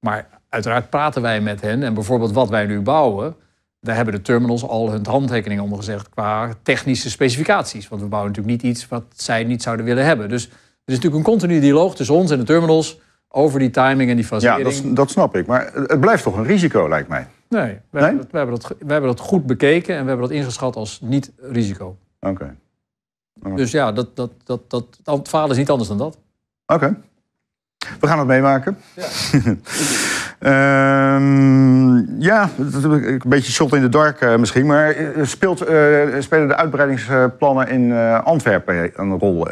[0.00, 3.36] Maar uiteraard praten wij met hen en bijvoorbeeld wat wij nu bouwen,
[3.80, 7.88] daar hebben de terminals al hun handtekening onder gezegd qua technische specificaties.
[7.88, 10.28] Want we bouwen natuurlijk niet iets wat zij niet zouden willen hebben.
[10.28, 10.48] Dus
[10.88, 14.24] is natuurlijk een continu dialoog tussen ons en de terminals over die timing en die
[14.24, 14.74] facilitering.
[14.74, 15.46] Ja, dat, dat snap ik.
[15.46, 17.26] Maar het blijft toch een risico, lijkt mij.
[17.48, 20.28] Nee, we, Hebben, dat, we, hebben, dat, we hebben dat goed bekeken en we hebben
[20.28, 21.96] dat ingeschat als niet risico.
[22.20, 22.56] Oké.
[23.54, 26.18] Dus ja, dat, dat, dat, dat, het verhaal is niet anders dan dat.
[26.66, 26.96] Oké.
[28.00, 28.78] We gaan het meemaken.
[28.94, 29.06] Ja.
[30.40, 31.20] uh,
[32.30, 34.66] ja, een beetje shot in de dark uh, misschien.
[34.66, 39.46] Maar eh, speelt, uh, spelen de uitbreidingsplannen in Antwerpen een rol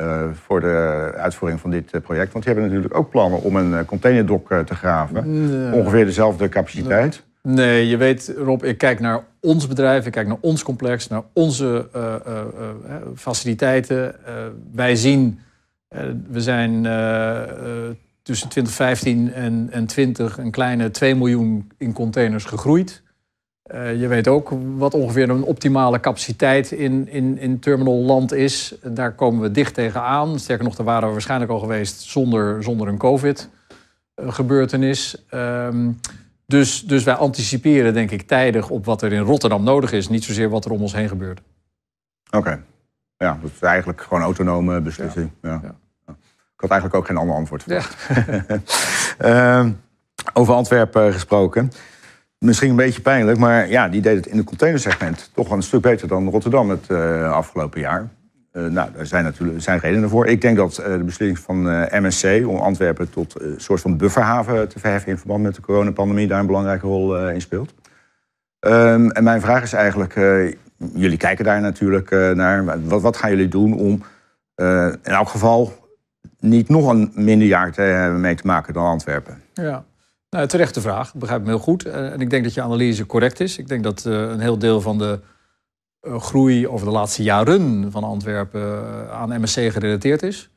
[0.46, 2.32] voor de uitvoering van dit project?
[2.32, 5.24] Want die hebben natuurlijk ook plannen om een containerdok te graven.
[5.72, 7.22] Ongeveer dezelfde capaciteit.
[7.42, 11.22] Nee, je weet Rob, ik kijk naar ons bedrijf, ik kijk naar ons complex, naar
[11.32, 11.88] onze
[13.14, 14.14] faciliteiten.
[14.72, 15.40] wij zien,
[16.28, 16.86] we zijn
[18.26, 23.02] tussen 2015 en, en 20 een kleine 2 miljoen in containers gegroeid.
[23.72, 28.74] je weet ook wat ongeveer een optimale capaciteit in, in, in terminal land is.
[28.82, 30.38] Daar komen we dicht tegenaan.
[30.38, 35.24] Sterker nog, daar waren we waarschijnlijk al geweest zonder, zonder een COVID-gebeurtenis.
[35.28, 35.90] Ehm,
[36.46, 40.08] dus, dus wij anticiperen, denk ik, tijdig op wat er in Rotterdam nodig is.
[40.08, 41.40] Niet zozeer wat er om ons heen gebeurt.
[42.30, 42.62] Oké.
[43.16, 45.30] Ja, dat is eigenlijk gewoon een autonome beslissing.
[45.42, 45.60] Ja.
[45.62, 45.74] ja.
[46.56, 48.08] Ik had eigenlijk ook geen ander antwoord verwacht.
[49.20, 49.66] uh,
[50.40, 51.70] over Antwerpen gesproken.
[52.38, 55.62] Misschien een beetje pijnlijk, maar ja, die deed het in het containersegment toch wel een
[55.62, 58.08] stuk beter dan Rotterdam het uh, afgelopen jaar.
[58.52, 60.26] Uh, nou, daar zijn natuurlijk zijn redenen voor.
[60.26, 63.96] Ik denk dat uh, de beslissing van uh, MSC om Antwerpen tot een soort van
[63.96, 67.74] bufferhaven te verheffen in verband met de coronapandemie daar een belangrijke rol in speelt.
[68.60, 70.14] Um, en mijn vraag is eigenlijk,
[70.94, 74.02] jullie kijken daar natuurlijk naar, wat, wat, gaan jullie doen om
[75.02, 75.85] in elk geval
[76.40, 79.42] niet nog een minder jaar te hebben mee te maken dan Antwerpen?
[79.54, 79.84] Ja.
[80.30, 81.84] Nou, terechte vraag, dat begrijp ik heel goed.
[81.84, 83.58] En ik denk dat je analyse correct is.
[83.58, 85.20] Ik denk dat een heel deel van de
[86.06, 90.50] eh, groei over de laatste jaren van Antwerpen eh, aan MSC gerelateerd is.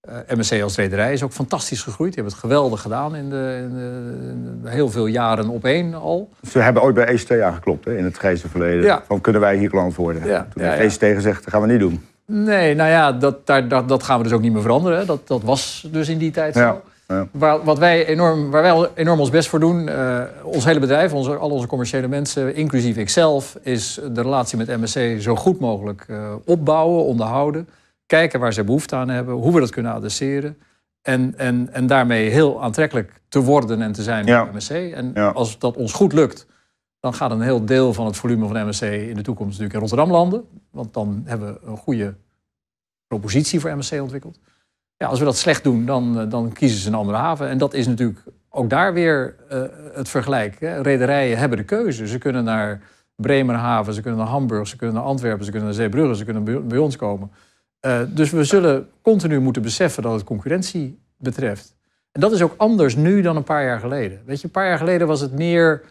[0.00, 2.14] Eh, MSC als rederij is ook fantastisch gegroeid.
[2.14, 6.30] Die hebben het geweldig gedaan in, de, in, de, heel veel jaren op één al.
[6.50, 8.82] Ze hebben ooit bij ECT aangeklopt hè, in het geeste verleden.
[8.82, 9.02] Ja.
[9.06, 10.26] Van kunnen wij hier klant worden?
[10.26, 10.48] Ja.
[10.54, 12.06] Toen heeft ECT gezegd, dat gaan we niet doen.
[12.32, 15.06] Nee, nou ja, dat, daar, dat, dat gaan we dus ook niet meer veranderen.
[15.06, 16.82] Dat, dat was dus in die tijd zo.
[17.30, 21.12] Waar, wat wij enorm, waar wij enorm ons best voor doen, uh, ons hele bedrijf,
[21.12, 26.06] onze, al onze commerciële mensen, inclusief ikzelf, is de relatie met MSC zo goed mogelijk
[26.10, 27.68] uh, opbouwen, onderhouden.
[28.06, 30.58] Kijken waar ze behoefte aan hebben, hoe we dat kunnen adresseren.
[31.02, 34.44] En, en, en daarmee heel aantrekkelijk te worden en te zijn ja.
[34.44, 34.70] voor MSC.
[34.70, 36.46] En als dat ons goed lukt,
[37.08, 39.80] dan gaat een heel deel van het volume van MSC in de toekomst natuurlijk in
[39.80, 40.44] Rotterdam landen.
[40.70, 42.14] Want dan hebben we een goede
[43.06, 44.38] propositie voor MSC ontwikkeld.
[44.96, 47.48] Ja, als we dat slecht doen, dan, eh, dan kiezen ze een andere haven.
[47.48, 50.60] En dat is natuurlijk ook daar weer uh, het vergelijk.
[50.60, 50.80] Hè.
[50.80, 52.06] Rederijen hebben de keuze.
[52.06, 52.80] Ze kunnen naar
[53.16, 56.68] Bremerhaven, ze kunnen naar Hamburg, ze kunnen naar Antwerpen, ze kunnen naar Zeebrugge, ze kunnen
[56.68, 57.30] bij ons komen.
[57.86, 61.76] Uh, dus we zullen continu moeten beseffen dat het concurrentie betreft.
[62.12, 64.22] En dat is ook anders nu dan een paar jaar geleden.
[64.24, 65.82] Weet je, een paar jaar geleden was het meer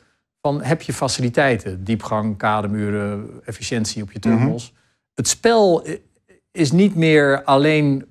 [0.47, 4.71] van heb je faciliteiten, diepgang, kademuren, efficiëntie op je terminals.
[4.71, 4.81] Mhm.
[5.13, 5.85] Het spel
[6.51, 8.05] is niet meer alleen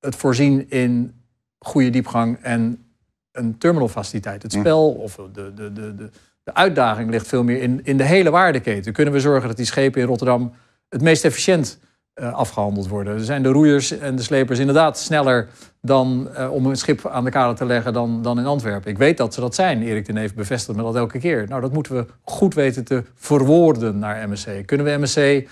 [0.00, 1.14] het voorzien in
[1.58, 2.84] goede diepgang en
[3.32, 4.42] een terminalfaciliteit.
[4.42, 6.10] Het spel of de, de, de, de,
[6.42, 8.92] de uitdaging ligt veel meer in, in de hele waardeketen.
[8.92, 10.52] Kunnen we zorgen dat die schepen in Rotterdam
[10.88, 11.78] het meest efficiënt
[12.20, 13.20] afgehandeld worden?
[13.20, 15.48] Zijn de roeiers en de slepers inderdaad sneller
[15.82, 18.90] dan uh, om een schip aan de kade te leggen dan, dan in Antwerpen.
[18.90, 19.82] Ik weet dat ze dat zijn.
[19.82, 21.46] Erik de Neef bevestigt me dat elke keer.
[21.48, 24.48] Nou, dat moeten we goed weten te verwoorden naar MSC.
[24.66, 25.48] Kunnen we MSC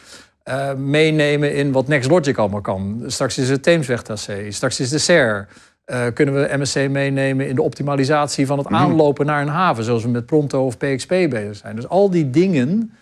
[0.48, 3.02] uh, meenemen in wat Next Logic allemaal kan?
[3.06, 4.02] Straks is het Theemsweg
[4.48, 5.48] straks is de SER.
[5.86, 8.76] Uh, kunnen we MSC meenemen in de optimalisatie van het mhm.
[8.76, 11.76] aanlopen naar een haven, zoals we met Pronto of PXP bezig zijn.
[11.76, 12.92] Dus al die dingen,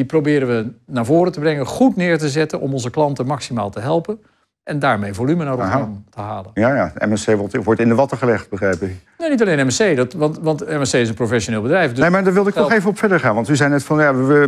[0.00, 3.70] die proberen we naar voren te brengen, goed neer te zetten om onze klanten maximaal
[3.70, 4.20] te helpen.
[4.62, 6.50] En daarmee volume naar Rotterdam te halen.
[6.54, 8.96] Ja, ja, MSC wordt, wordt in de watten gelegd, begrijp ik.
[9.18, 11.90] Nee, niet alleen MSC, dat, want, want MSC is een professioneel bedrijf.
[11.90, 13.34] Dus nee, maar daar wilde ik nog even op verder gaan.
[13.34, 14.46] Want u zei net van, ja, we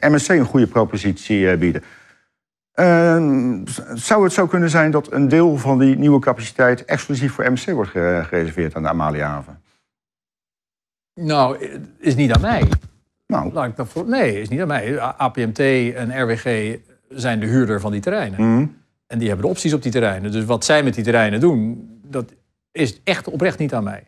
[0.00, 1.82] MSC een goede propositie eh, bieden.
[2.74, 3.62] Uh,
[3.94, 7.70] zou het zo kunnen zijn dat een deel van die nieuwe capaciteit exclusief voor MC
[7.70, 9.62] wordt gereserveerd aan de Amaliahaven?
[11.14, 12.68] Nou, is niet aan mij.
[13.28, 13.52] Nou.
[13.52, 14.08] Laat ik dat voor...
[14.08, 15.00] Nee, is niet aan mij.
[15.00, 15.58] APMT
[15.94, 16.76] en RWG
[17.08, 18.40] zijn de huurder van die terreinen.
[18.40, 18.66] Mhm.
[19.06, 20.32] En die hebben de opties op die terreinen.
[20.32, 22.32] Dus wat zij met die terreinen doen, dat
[22.72, 24.04] is echt oprecht niet aan mij.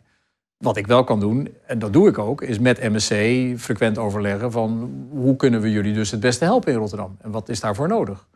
[0.57, 3.13] Wat ik wel kan doen, en dat doe ik ook, is met MSC
[3.59, 7.17] frequent overleggen van hoe kunnen we jullie dus het beste helpen in Rotterdam?
[7.21, 8.27] En wat is daarvoor nodig?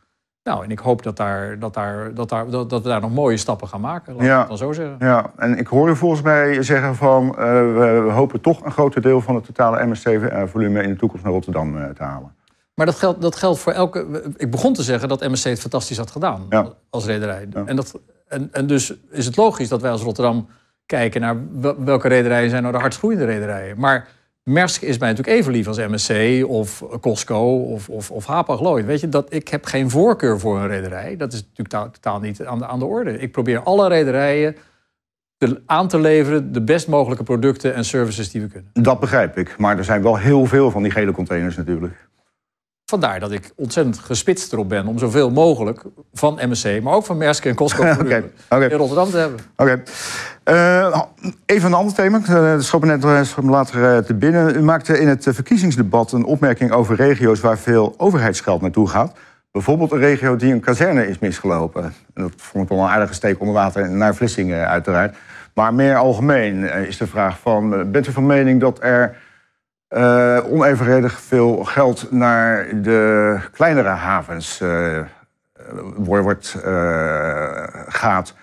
[0.45, 3.13] Nou, en ik hoop dat, daar, dat, daar, dat, daar, dat, dat we daar nog
[3.13, 4.15] mooie stappen gaan maken.
[4.15, 4.95] Laat ja, ik dan zo zeggen.
[4.99, 7.35] Ja, en ik hoor u volgens mij zeggen van uh,
[8.05, 11.77] we hopen toch een groter deel van het totale MSC-volume in de toekomst naar Rotterdam
[11.77, 12.35] uh, te halen.
[12.73, 14.23] Maar dat geldt, dat geldt voor elke.
[14.37, 16.73] Ik begon te zeggen dat MSC het fantastisch had gedaan ja.
[16.89, 17.47] als rederij.
[17.49, 17.63] Ja.
[17.65, 20.47] En, dat, en, en dus is het logisch dat wij als Rotterdam
[20.85, 21.35] kijken naar
[21.77, 23.79] welke rederijen zijn nou de hardst groeiende rederijen.
[23.79, 24.07] Maar
[24.49, 28.85] Maersk is mij natuurlijk even lief als MSC of Costco of, of, of Hapag-Lloyd.
[28.85, 31.17] Weet je, dat, ik heb geen voorkeur voor een rederij.
[31.17, 33.19] Dat is natuurlijk totaal niet aan de, aan de orde.
[33.19, 34.55] Ik probeer alle rederijen
[35.37, 38.69] te, aan te leveren de best mogelijke producten en services die we kunnen.
[38.73, 39.57] Dat begrijp ik.
[39.57, 42.07] Maar er zijn wel heel veel van die gele containers natuurlijk.
[42.85, 47.17] Vandaar dat ik ontzettend gespitst erop ben om zoveel mogelijk van MSC, maar ook van
[47.17, 48.23] Maersk en Costco okay.
[48.49, 48.69] Okay.
[48.69, 49.39] in Rotterdam te hebben.
[49.55, 49.83] Oké.
[50.49, 51.01] Uh,
[51.45, 52.19] even een ander thema.
[52.19, 54.55] Dat schoot me net uh, later te binnen.
[54.55, 59.17] U maakte in het verkiezingsdebat een opmerking over regio's waar veel overheidsgeld naartoe gaat.
[59.51, 61.83] Bijvoorbeeld een regio die een kazerne is misgelopen.
[61.83, 65.15] En dat vond ik wel een aardige steek onder water naar Vlissingen uiteraard.
[65.53, 67.91] Maar meer algemeen is de vraag van...
[67.91, 69.17] bent u van mening dat er
[69.89, 75.01] uh, onevenredig veel geld naar de kleinere havens uh,
[75.95, 78.33] wordt, uh, gaat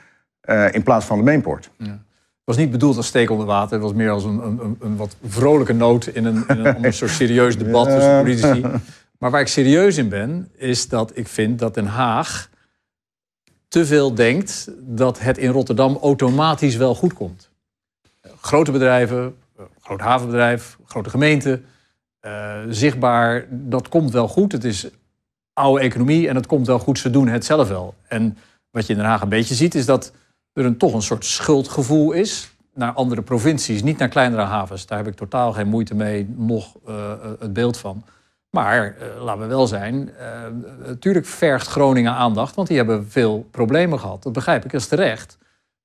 [0.70, 1.70] in plaats van de mainport.
[1.76, 1.87] Ja.
[1.87, 3.72] Het was niet bedoeld als steek onder water.
[3.72, 7.11] Het was meer als een, een, een wat vrolijke noot in een, in een soort
[7.11, 8.64] serieus debat tussen politici.
[9.18, 12.50] Maar waar ik serieus in ben, is dat ik vind dat Den Haag
[13.68, 17.50] te veel denkt dat het in Rotterdam automatisch wel goed komt.
[18.40, 19.35] Grote bedrijven,
[19.92, 21.61] groot havenbedrijf, grote gemeente,
[22.26, 23.46] uh, zichtbaar.
[23.50, 24.52] Dat komt wel goed.
[24.52, 24.88] Het is
[25.52, 26.98] oude economie en het komt wel goed.
[26.98, 27.94] Ze doen het zelf wel.
[28.09, 28.38] En
[28.70, 30.12] wat je in Den Haag een beetje ziet, is dat
[30.52, 34.87] er een, toch een soort schuldgevoel is naar andere provincies, niet naar kleinere havens.
[34.87, 38.05] Daar heb ik totaal geen moeite mee, nog uh, het beeld van.
[38.50, 40.11] Maar uh, laten we wel zijn,
[40.87, 44.22] natuurlijk vergt Groningen aandacht, want die hebben veel problemen gehad.
[44.22, 45.37] Dat begrijp ik, dat is terecht.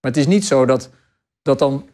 [0.01, 0.89] Maar het is niet zo dat,
[1.41, 1.89] dat dan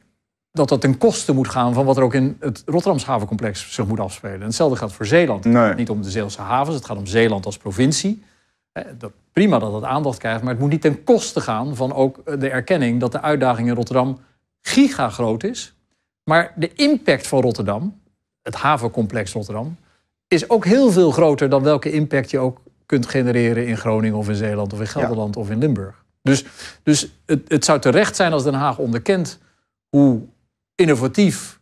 [0.54, 3.86] dat dat ten koste moet gaan van wat er ook in het Rotterdamse havencomplex zich
[3.86, 4.39] moet afspelen.
[4.39, 5.44] En hetzelfde geldt voor Zeeland.
[5.44, 8.24] Het gaat niet om de Zeelse havens, het gaat om Zeeland als provincie.
[8.98, 12.39] Dat, prima dat het aandacht krijgt, maar het moet niet ten koste gaan van ook
[12.39, 14.20] de erkenning dat de uitdaging in Rotterdam
[14.62, 15.74] giga groot is.
[16.24, 18.02] Maar de impact van Rotterdam,
[18.42, 19.78] het havencomplex Rotterdam,
[20.28, 24.30] is ook heel veel groter dan welke impact je ook kunt genereren in Groningen of
[24.30, 26.04] in Zeeland of in Gelderland of in Limburg.
[26.22, 26.46] Dus,
[26.84, 29.39] dus het, het zou terecht zijn als Den Haag onderkent
[29.89, 30.22] hoe
[30.75, 31.59] innovatief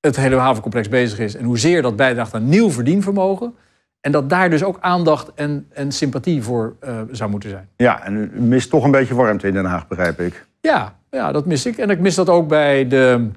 [0.00, 3.54] het hele havencomplex bezig is en hoezeer dat bijdraagt aan nieuw verdienvermogen.
[4.00, 7.68] En dat daar dus ook aandacht en, en sympathie voor uh, zou moeten zijn.
[7.76, 10.46] Ja, en u mist toch een beetje warmte in Den Haag, begrijp ik.
[10.60, 11.78] Ja, ja dat mis ik.
[11.78, 13.28] En ik mis dat ook bij de,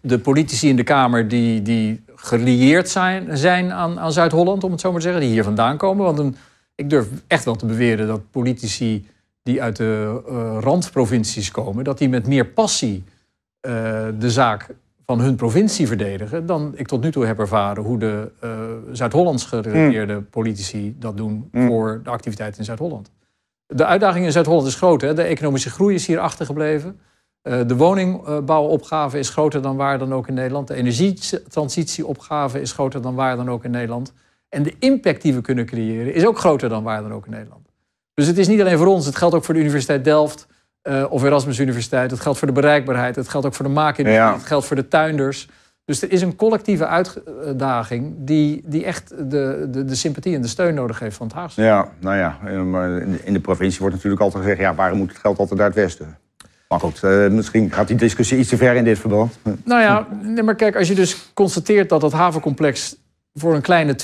[0.00, 4.80] de politici in de Kamer die, die gelieerd zijn, zijn aan, aan Zuid-Holland, om het
[4.80, 6.04] zo maar te zeggen, die hier vandaan komen.
[6.04, 6.36] Want een,
[6.74, 9.08] ik durf echt wel te beweren dat politici
[9.42, 13.04] die uit de uh, randprovincies komen, dat die met meer passie
[13.66, 13.72] uh,
[14.18, 14.74] de zaak
[15.06, 18.50] van hun provincie verdedigen dan ik tot nu toe heb ervaren hoe de uh,
[18.92, 20.28] Zuid-Hollands gerelateerde mm.
[20.28, 21.66] politici dat doen mm.
[21.66, 23.10] voor de activiteiten in Zuid-Holland.
[23.66, 25.00] De uitdaging in Zuid-Holland is groot.
[25.00, 25.14] Hè?
[25.14, 27.00] De economische groei is hier achtergebleven.
[27.42, 30.68] Uh, de woningbouwopgave is groter dan waar dan ook in Nederland.
[30.68, 34.12] De energietransitieopgave is groter dan waar dan ook in Nederland.
[34.48, 37.30] En de impact die we kunnen creëren is ook groter dan waar dan ook in
[37.30, 37.68] Nederland.
[38.14, 40.46] Dus het is niet alleen voor ons, het geldt ook voor de Universiteit Delft.
[41.08, 42.10] Of Erasmus Universiteit.
[42.10, 43.16] Het geldt voor de bereikbaarheid.
[43.16, 44.26] Het geldt ook voor de maakindustrie.
[44.26, 44.34] Ja.
[44.34, 45.48] Het geldt voor de tuinders.
[45.84, 50.48] Dus er is een collectieve uitdaging die, die echt de, de, de sympathie en de
[50.48, 51.62] steun nodig heeft van het Haagse.
[51.62, 52.38] Ja, nou ja,
[53.24, 54.60] in de provincie wordt natuurlijk altijd gezegd...
[54.60, 56.18] ja, waarom moet het geld altijd naar het westen?
[56.68, 59.38] Maar goed, uh, misschien gaat die discussie iets te ver in dit verband.
[59.64, 62.96] Nou ja, nee, maar kijk, als je dus constateert dat het havencomplex
[63.34, 63.96] voor een kleine 20%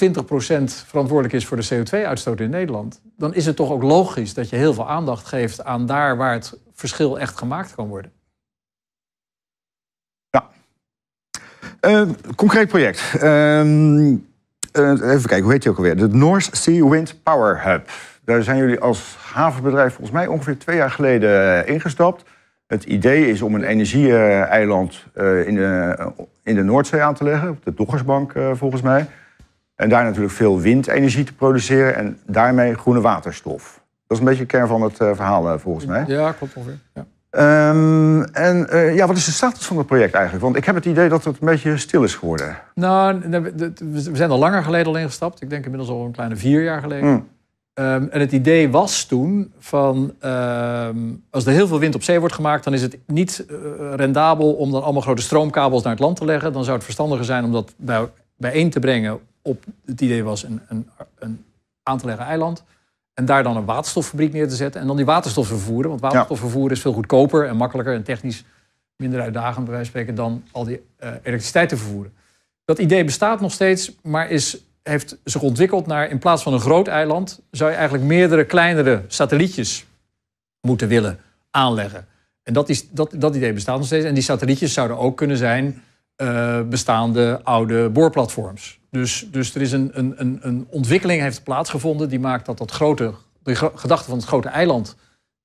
[0.86, 4.56] verantwoordelijk is voor de CO2-uitstoot in Nederland, dan is het toch ook logisch dat je
[4.56, 8.12] heel veel aandacht geeft aan daar waar het verschil echt gemaakt kan worden.
[10.30, 10.48] Ja.
[11.80, 13.02] Uh, concreet project.
[13.22, 13.60] Uh,
[14.72, 15.96] even kijken, hoe heet je ook alweer?
[15.96, 17.90] De North Sea Wind Power Hub.
[18.24, 22.24] Daar zijn jullie als havenbedrijf volgens mij ongeveer twee jaar geleden ingestapt.
[22.66, 25.04] Het idee is om een energie-eiland
[25.46, 25.96] in, de,
[26.42, 29.06] in de Noordzee aan te leggen, op de Doggersbank volgens mij.
[29.74, 33.84] En daar natuurlijk veel windenergie te produceren en daarmee groene waterstof.
[34.06, 36.04] Dat is een beetje de kern van het verhaal volgens mij.
[36.06, 36.78] Ja, klopt ongeveer.
[36.94, 37.06] Ja.
[37.70, 40.44] Um, en uh, ja, wat is de status van het project eigenlijk?
[40.44, 42.58] Want ik heb het idee dat het een beetje stil is geworden.
[42.74, 43.20] Nou,
[43.78, 45.42] we zijn al langer geleden al ingestapt.
[45.42, 47.08] Ik denk inmiddels al een kleine vier jaar geleden.
[47.08, 47.28] Mm.
[47.78, 52.18] Um, en het idee was toen van um, als er heel veel wind op zee
[52.20, 53.56] wordt gemaakt, dan is het niet uh,
[53.94, 56.52] rendabel om dan allemaal grote stroomkabels naar het land te leggen.
[56.52, 60.42] Dan zou het verstandiger zijn om dat bij, bijeen te brengen op het idee was
[60.42, 60.88] een, een,
[61.18, 61.44] een
[61.82, 62.64] aan te leggen eiland.
[63.18, 64.80] En daar dan een waterstoffabriek neer te zetten.
[64.80, 65.88] En dan die waterstof vervoeren.
[65.88, 68.44] Want waterstof vervoeren is veel goedkoper en makkelijker en technisch
[68.96, 72.12] minder uitdagend, bij wijze van spreken, dan al die uh, elektriciteit te vervoeren.
[72.64, 76.60] Dat idee bestaat nog steeds, maar is heeft zich ontwikkeld naar in plaats van een
[76.60, 79.86] groot eiland, zou je eigenlijk meerdere kleinere satellietjes
[80.60, 81.18] moeten willen
[81.50, 82.06] aanleggen.
[82.42, 84.04] En dat, is, dat, dat idee bestaat nog steeds.
[84.04, 85.82] En die satellietjes zouden ook kunnen zijn
[86.22, 88.78] uh, bestaande oude boorplatforms.
[88.96, 93.14] Dus, dus er is een, een, een ontwikkeling heeft plaatsgevonden die maakt dat dat grote,
[93.42, 94.96] de gedachte van het grote eiland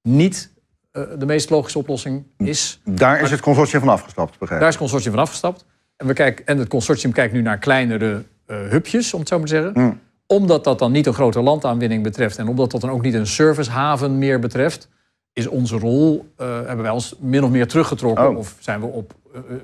[0.01, 0.51] niet
[0.93, 2.81] uh, de meest logische oplossing is.
[2.85, 5.65] Daar is het consortium van afgestapt, begrijp Daar is het consortium van afgestapt.
[5.97, 9.37] En, we kijken, en het consortium kijkt nu naar kleinere uh, hubjes, om het zo
[9.37, 9.71] maar te zeggen.
[9.75, 9.99] Mm.
[10.25, 13.27] Omdat dat dan niet een grote landaanwinning betreft en omdat dat dan ook niet een
[13.27, 14.89] servicehaven meer betreft,
[15.33, 18.29] is onze rol, uh, hebben wij ons min of meer teruggetrokken.
[18.29, 18.37] Oh.
[18.37, 19.13] Of zijn we, op,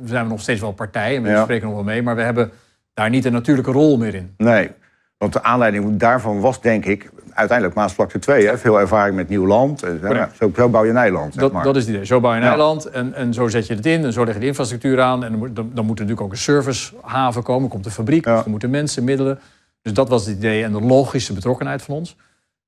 [0.06, 1.43] zijn we nog steeds wel partij en we ja.
[1.43, 2.52] spreken nog wel mee, maar we hebben
[2.98, 4.34] daar niet een natuurlijke rol meer in.
[4.38, 4.70] Nee,
[5.18, 8.48] want de aanleiding daarvan was denk ik uiteindelijk Maasvlakte 2.
[8.48, 8.58] Hè?
[8.58, 9.84] Veel ervaring met nieuw land.
[10.02, 11.34] Ja, zo, zo, bouw je een eiland.
[11.34, 11.64] Zeg maar.
[11.64, 12.06] dat is het idee.
[12.06, 12.50] Zo bouw je een ja.
[12.50, 15.24] eiland en, en zo zet je het in en zo leg je de infrastructuur aan.
[15.24, 17.70] En dan, dan, dan moet er natuurlijk ook een servicehaven komen.
[17.70, 18.44] komt de fabriek, ja.
[18.44, 19.40] er moeten mensen, middelen.
[19.82, 22.16] Dus dat was het idee en de logische betrokkenheid van ons.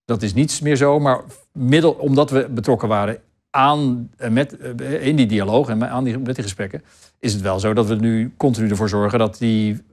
[0.05, 3.17] Dat is niets meer zo, maar middel, omdat we betrokken waren
[3.49, 4.57] aan, met,
[5.01, 6.83] in die dialoog en aan die, met die gesprekken,
[7.19, 9.87] is het wel zo dat we nu continu ervoor zorgen dat die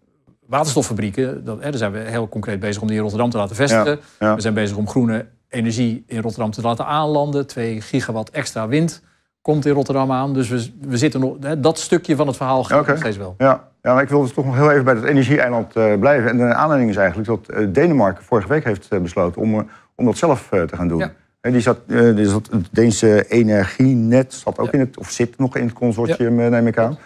[0.47, 3.57] waterstoffabrieken, dat, hè, daar zijn we heel concreet bezig om die in Rotterdam te laten
[3.57, 3.99] vestigen.
[4.19, 4.35] Ja, ja.
[4.35, 7.47] We zijn bezig om groene energie in Rotterdam te laten aanlanden.
[7.47, 9.03] 2 gigawatt extra wind
[9.47, 10.35] komt in Rotterdam aan.
[10.35, 12.91] Dus we, we zitten nog, hè, dat stukje van het verhaal gaat okay.
[12.91, 13.35] nog steeds wel.
[13.39, 13.69] Ja.
[13.83, 16.31] ja, maar ik wil dus toch nog heel even bij het energie-eiland uh, blijven.
[16.31, 20.05] En de aanleiding is eigenlijk dat uh, Denemarken vorige week heeft uh, besloten om, om
[20.05, 20.99] dat zelf te gaan doen.
[20.99, 21.13] Ja.
[21.41, 25.57] En die zat, die zat, het Deense energienet zat ook in het, of zit nog
[25.57, 26.99] in het consortium, neem ik aan.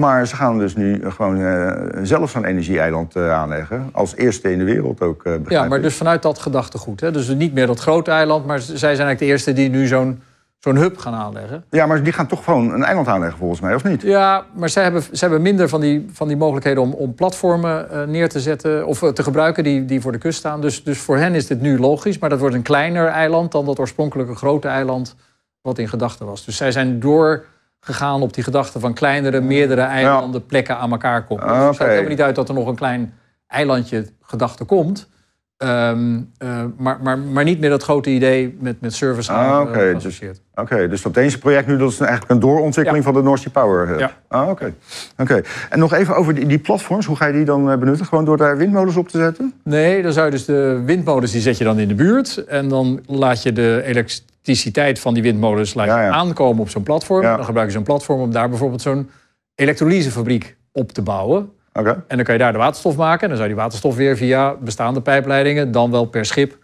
[0.00, 3.88] Maar ze gaan dus nu gewoon uh, zelf zo'n energie-eiland uh, aanleggen.
[3.92, 5.24] Als eerste in de wereld ook.
[5.24, 7.00] Uh, ja, maar dus vanuit dat gedachtegoed.
[7.00, 7.10] Hè?
[7.10, 10.22] Dus niet meer dat grote eiland, maar zij zijn eigenlijk de eerste die nu zo'n
[10.58, 11.64] zo'n hub gaan aanleggen.
[11.70, 14.02] Ja, maar die gaan toch gewoon een eiland aanleggen volgens mij, of niet?
[14.02, 18.10] Ja, maar zij hebben, zij hebben minder van die, van die mogelijkheden om, om platformen
[18.10, 18.86] neer te zetten...
[18.86, 20.60] of te gebruiken die, die voor de kust staan.
[20.60, 23.52] Dus, dus voor hen is dit nu logisch, maar dat wordt een kleiner eiland...
[23.52, 25.16] dan dat oorspronkelijke grote eiland
[25.62, 26.44] wat in gedachten was.
[26.44, 27.44] Dus zij zijn door
[27.80, 31.54] gegaan op die gedachte van kleinere, meerdere eilanden, plekken aan elkaar koppelen.
[31.54, 33.14] Dus het sluit helemaal niet uit dat er nog een klein
[33.46, 35.08] eilandje gedachte komt.
[35.62, 39.90] Um, uh, maar, maar, maar niet meer dat grote idee met, met service ah, okay.
[39.90, 40.34] geassocieerd.
[40.34, 40.88] Dus, Oké, okay.
[40.88, 43.12] dus dat deze project nu dat is eigenlijk een doorontwikkeling ja.
[43.12, 43.98] van de North Sea Power Hub.
[43.98, 44.12] Ja.
[44.28, 44.50] Ah, oké.
[44.50, 44.74] Okay.
[45.18, 45.44] Okay.
[45.68, 47.06] En nog even over die, die, platforms.
[47.06, 48.06] Hoe ga je die dan benutten?
[48.06, 49.54] Gewoon door daar windmolens op te zetten?
[49.64, 52.44] Nee, dan zou je dus de windmolens die zet je dan in de buurt.
[52.44, 56.08] En dan laat je de elektriciteit van die windmolens laat ja.
[56.08, 57.22] aankomen op zo'n platform.
[57.22, 59.10] Dan gebruik je zo'n platform om daar bijvoorbeeld zo'n
[59.54, 61.50] elektrolysefabriek op te bouwen.
[61.72, 63.22] En dan kan je daar de waterstof maken.
[63.22, 66.58] En dan zou die waterstof weer via bestaande pijpleidingen, dan wel per schip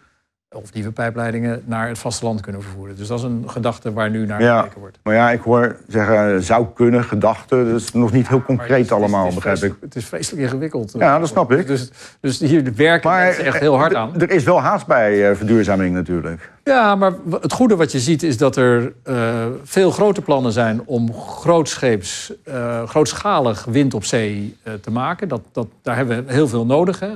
[0.51, 2.95] of nieuwe pijpleidingen naar het vasteland kunnen vervoeren.
[2.95, 4.99] Dus dat is een gedachte waar nu naar ja, gekeken wordt.
[5.03, 7.71] Maar ja, ik hoor zeggen zou kunnen, gedachten.
[7.71, 9.73] Dat is nog niet heel concreet is, allemaal, het is, begrijp ik.
[9.81, 10.93] Het is vreselijk ingewikkeld.
[10.97, 11.67] Ja, dat snap ik.
[11.67, 14.21] Dus, dus hier werken maar, mensen echt heel hard aan.
[14.21, 16.51] Er is wel haast bij uh, verduurzaming natuurlijk.
[16.63, 20.81] Ja, maar het goede wat je ziet is dat er uh, veel grote plannen zijn
[20.85, 25.27] om grootscheeps, uh, grootschalig wind op zee te maken.
[25.27, 26.99] Dat, dat, daar hebben we heel veel nodig.
[26.99, 27.13] Hè.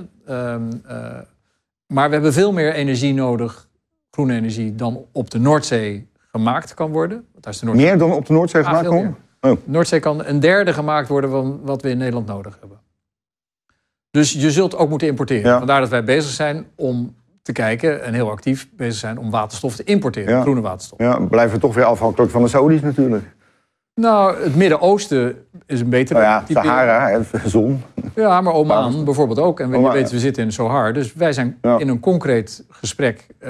[1.92, 3.68] Maar we hebben veel meer energie nodig,
[4.12, 7.26] groene energie, dan op de Noordzee gemaakt kan worden.
[7.40, 9.18] Daar is de Meer dan op de Noordzee gemaakt kan worden?
[9.42, 9.58] Oh.
[9.64, 12.80] Noordzee kan een derde gemaakt worden van wat we in Nederland nodig hebben.
[14.12, 15.58] Dus je zult ook moeten importeren.
[15.58, 19.76] Vandaar dat wij bezig zijn om te kijken en heel actief bezig zijn om waterstof
[19.76, 21.00] te importeren, groene waterstof.
[21.00, 23.36] Ja, blijven we toch weer afhankelijk van de Saudis natuurlijk.
[24.02, 25.36] Nou, het Midden-Oosten
[25.66, 26.20] is een betere.
[26.20, 27.84] Oh ja, Sahara, zon.
[28.16, 29.60] Ja, maar Oman bijvoorbeeld ook.
[29.60, 30.94] En we Oman, weten, we zitten in Sohar.
[30.94, 33.50] Dus wij zijn in een concreet gesprek uh,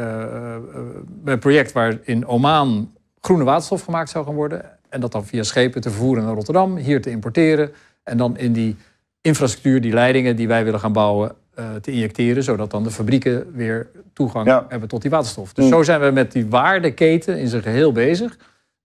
[1.08, 2.92] bij een project waar in Oman
[3.22, 4.66] groene waterstof gemaakt zou gaan worden.
[4.90, 7.72] En dat dan via schepen te vervoeren naar Rotterdam, hier te importeren.
[8.04, 8.76] En dan in die
[9.22, 12.44] infrastructuur, die leidingen die wij willen gaan bouwen, uh, te injecteren.
[12.44, 15.54] Zodat dan de fabrieken weer toegang hebben tot die waterstof.
[15.54, 15.72] Dus mm.
[15.72, 18.38] zo zijn we met die waardeketen in zijn geheel bezig.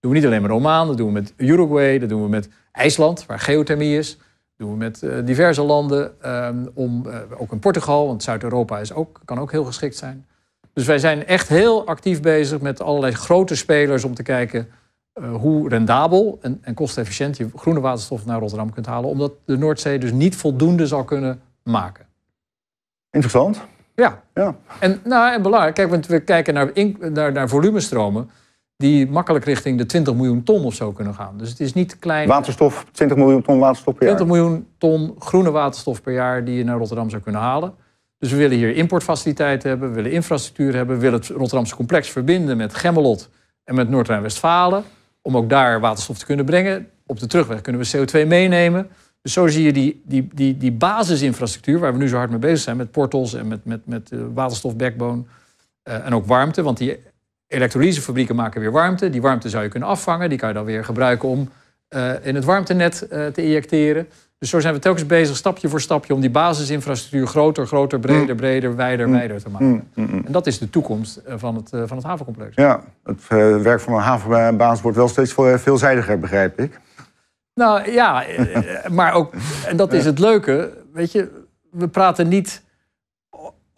[0.06, 2.48] Doen we niet alleen met Oman, dat doen we met Uruguay, dat doen we met
[2.72, 4.16] IJsland, waar geothermie is.
[4.16, 4.26] Dat
[4.56, 9.20] doen we met uh, diverse landen, um, om, uh, ook in Portugal, want Zuid-Europa ook,
[9.24, 10.26] kan ook heel geschikt zijn.
[10.72, 14.68] Dus wij zijn echt heel actief bezig met allerlei grote spelers om te kijken
[15.14, 19.10] uh, hoe rendabel en, en kostefficiënt je groene waterstof naar Rotterdam kunt halen.
[19.10, 22.06] Omdat de Noordzee dus niet voldoende zal kunnen maken.
[23.10, 23.60] Interessant.
[23.94, 24.22] Ja.
[24.34, 24.56] ja.
[24.78, 26.70] En, nou, en belangrijk, kijk, want we kijken naar,
[27.10, 28.30] naar, naar volumestromen
[28.76, 31.38] die makkelijk richting de 20 miljoen ton of zo kunnen gaan.
[31.38, 32.28] Dus het is niet klein.
[32.28, 34.16] Waterstof, 20 miljoen ton waterstof per jaar.
[34.16, 37.74] 20 miljoen ton groene waterstof per jaar die je naar Rotterdam zou kunnen halen.
[38.18, 42.08] Dus we willen hier importfaciliteiten hebben, we willen infrastructuur hebben, we willen het Rotterdamse complex
[42.10, 43.30] verbinden met Gemmelot
[43.64, 44.84] en met Noord-Rijn-Westfalen
[45.22, 46.88] om ook daar waterstof te kunnen brengen.
[47.06, 48.88] Op de terugweg kunnen we CO2 meenemen.
[49.22, 52.38] Dus zo zie je die, die, die, die basisinfrastructuur, waar we nu zo hard mee
[52.38, 55.22] bezig zijn, met portals en met, met, met uh, waterstof backbone
[55.84, 56.62] uh, en ook warmte.
[56.62, 56.98] Want die
[57.48, 59.10] elektrolysefabrieken maken weer warmte.
[59.10, 60.28] Die warmte zou je kunnen afvangen.
[60.28, 61.50] Die kan je dan weer gebruiken om
[61.90, 64.06] uh, in het warmtenet te injecteren.
[64.38, 68.28] Dus zo zijn we telkens bezig, stapje voor stapje, om die basisinfrastructuur groter, groter, breder,
[68.28, 68.36] mm.
[68.36, 69.12] breder, wijder, mm.
[69.12, 69.88] wijder te maken.
[69.94, 72.56] Mm, en dat is de toekomst eh, van het, eh, van het havencomplex.
[72.56, 76.80] Ja, het eh, werk van een havenbaas wordt wel steeds veelzijdiger, begrijp ik.
[77.54, 78.24] Nou ja,
[78.90, 79.32] maar ook,
[79.66, 82.62] en dat is het leuke, weet je, we praten niet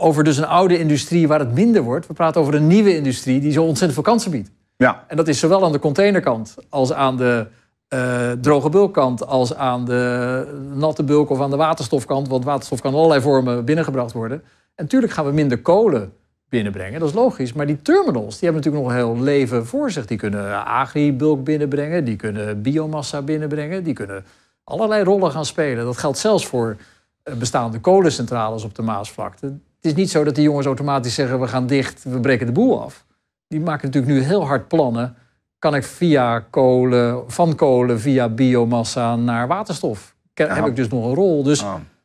[0.00, 2.06] over dus een oude industrie waar het minder wordt.
[2.06, 4.50] We praten over een nieuwe industrie die zo ontzettend veel kansen biedt.
[4.76, 5.04] Ja.
[5.06, 7.46] En dat is zowel aan de containerkant als aan de
[7.94, 12.28] uh, droge bulkkant als aan de natte bulk of aan de waterstofkant.
[12.28, 14.42] Want waterstof kan allerlei vormen binnengebracht worden.
[14.74, 16.12] En natuurlijk gaan we minder kolen
[16.48, 17.52] binnenbrengen, dat is logisch.
[17.52, 20.06] Maar die terminals die hebben natuurlijk nog een heel leven voor zich.
[20.06, 24.24] Die kunnen agribulk binnenbrengen, die kunnen biomassa binnenbrengen, die kunnen
[24.64, 25.84] allerlei rollen gaan spelen.
[25.84, 26.76] Dat geldt zelfs voor
[27.22, 29.52] eh, bestaande kolencentrales op de Maasvlakte.
[29.80, 32.52] Het is niet zo dat die jongens automatisch zeggen: we gaan dicht, we breken de
[32.52, 33.04] boel af.
[33.48, 35.16] Die maken natuurlijk nu heel hard plannen
[35.58, 40.16] kan ik via kolen, van kolen via biomassa naar waterstof.
[40.34, 41.42] Heb ik dus nog een rol.
[41.42, 41.64] Dus,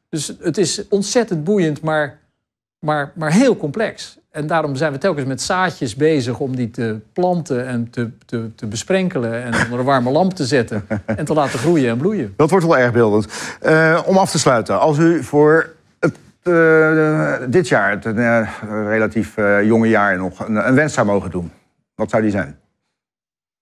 [0.09, 2.19] dus het is ontzettend boeiend, maar,
[2.79, 4.17] maar, maar heel complex.
[4.31, 8.55] En daarom zijn we telkens met zaadjes bezig om die te planten en te, te,
[8.55, 12.33] te besprenkelen en onder een warme lamp te zetten en te laten groeien en bloeien.
[12.37, 13.27] Dat wordt wel erg beeldend.
[13.63, 15.73] Uh, om af te sluiten, als u voor
[16.43, 18.49] uh, dit jaar, het uh,
[18.87, 21.51] relatief jonge jaar nog, een, een wens zou mogen doen,
[21.95, 22.57] wat zou die zijn?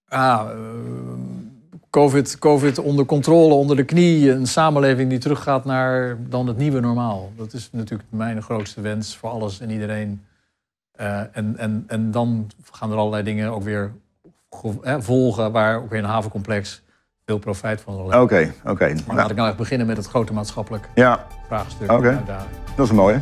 [0.08, 0.50] ah,
[1.90, 4.32] COVID, COVID onder controle, onder de knie.
[4.32, 7.32] Een samenleving die teruggaat naar dan het nieuwe normaal.
[7.38, 10.26] Dat is natuurlijk mijn grootste wens voor alles en iedereen.
[11.32, 13.92] En, en, en dan gaan er allerlei dingen ook weer
[15.00, 15.52] volgen...
[15.52, 16.82] waar ook weer een havencomplex
[17.32, 18.22] veel profijt van zal hebben.
[18.22, 18.94] Oké, oké.
[19.08, 21.26] Maar laat ik nou echt beginnen met het grote maatschappelijk ja.
[21.48, 21.92] vraagstuk.
[21.92, 22.24] Oké,
[22.76, 23.20] dat is een mooie.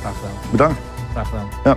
[0.00, 0.50] Graag gedaan.
[0.50, 0.78] Bedankt.
[1.12, 1.48] Graag gedaan.
[1.64, 1.76] Ja.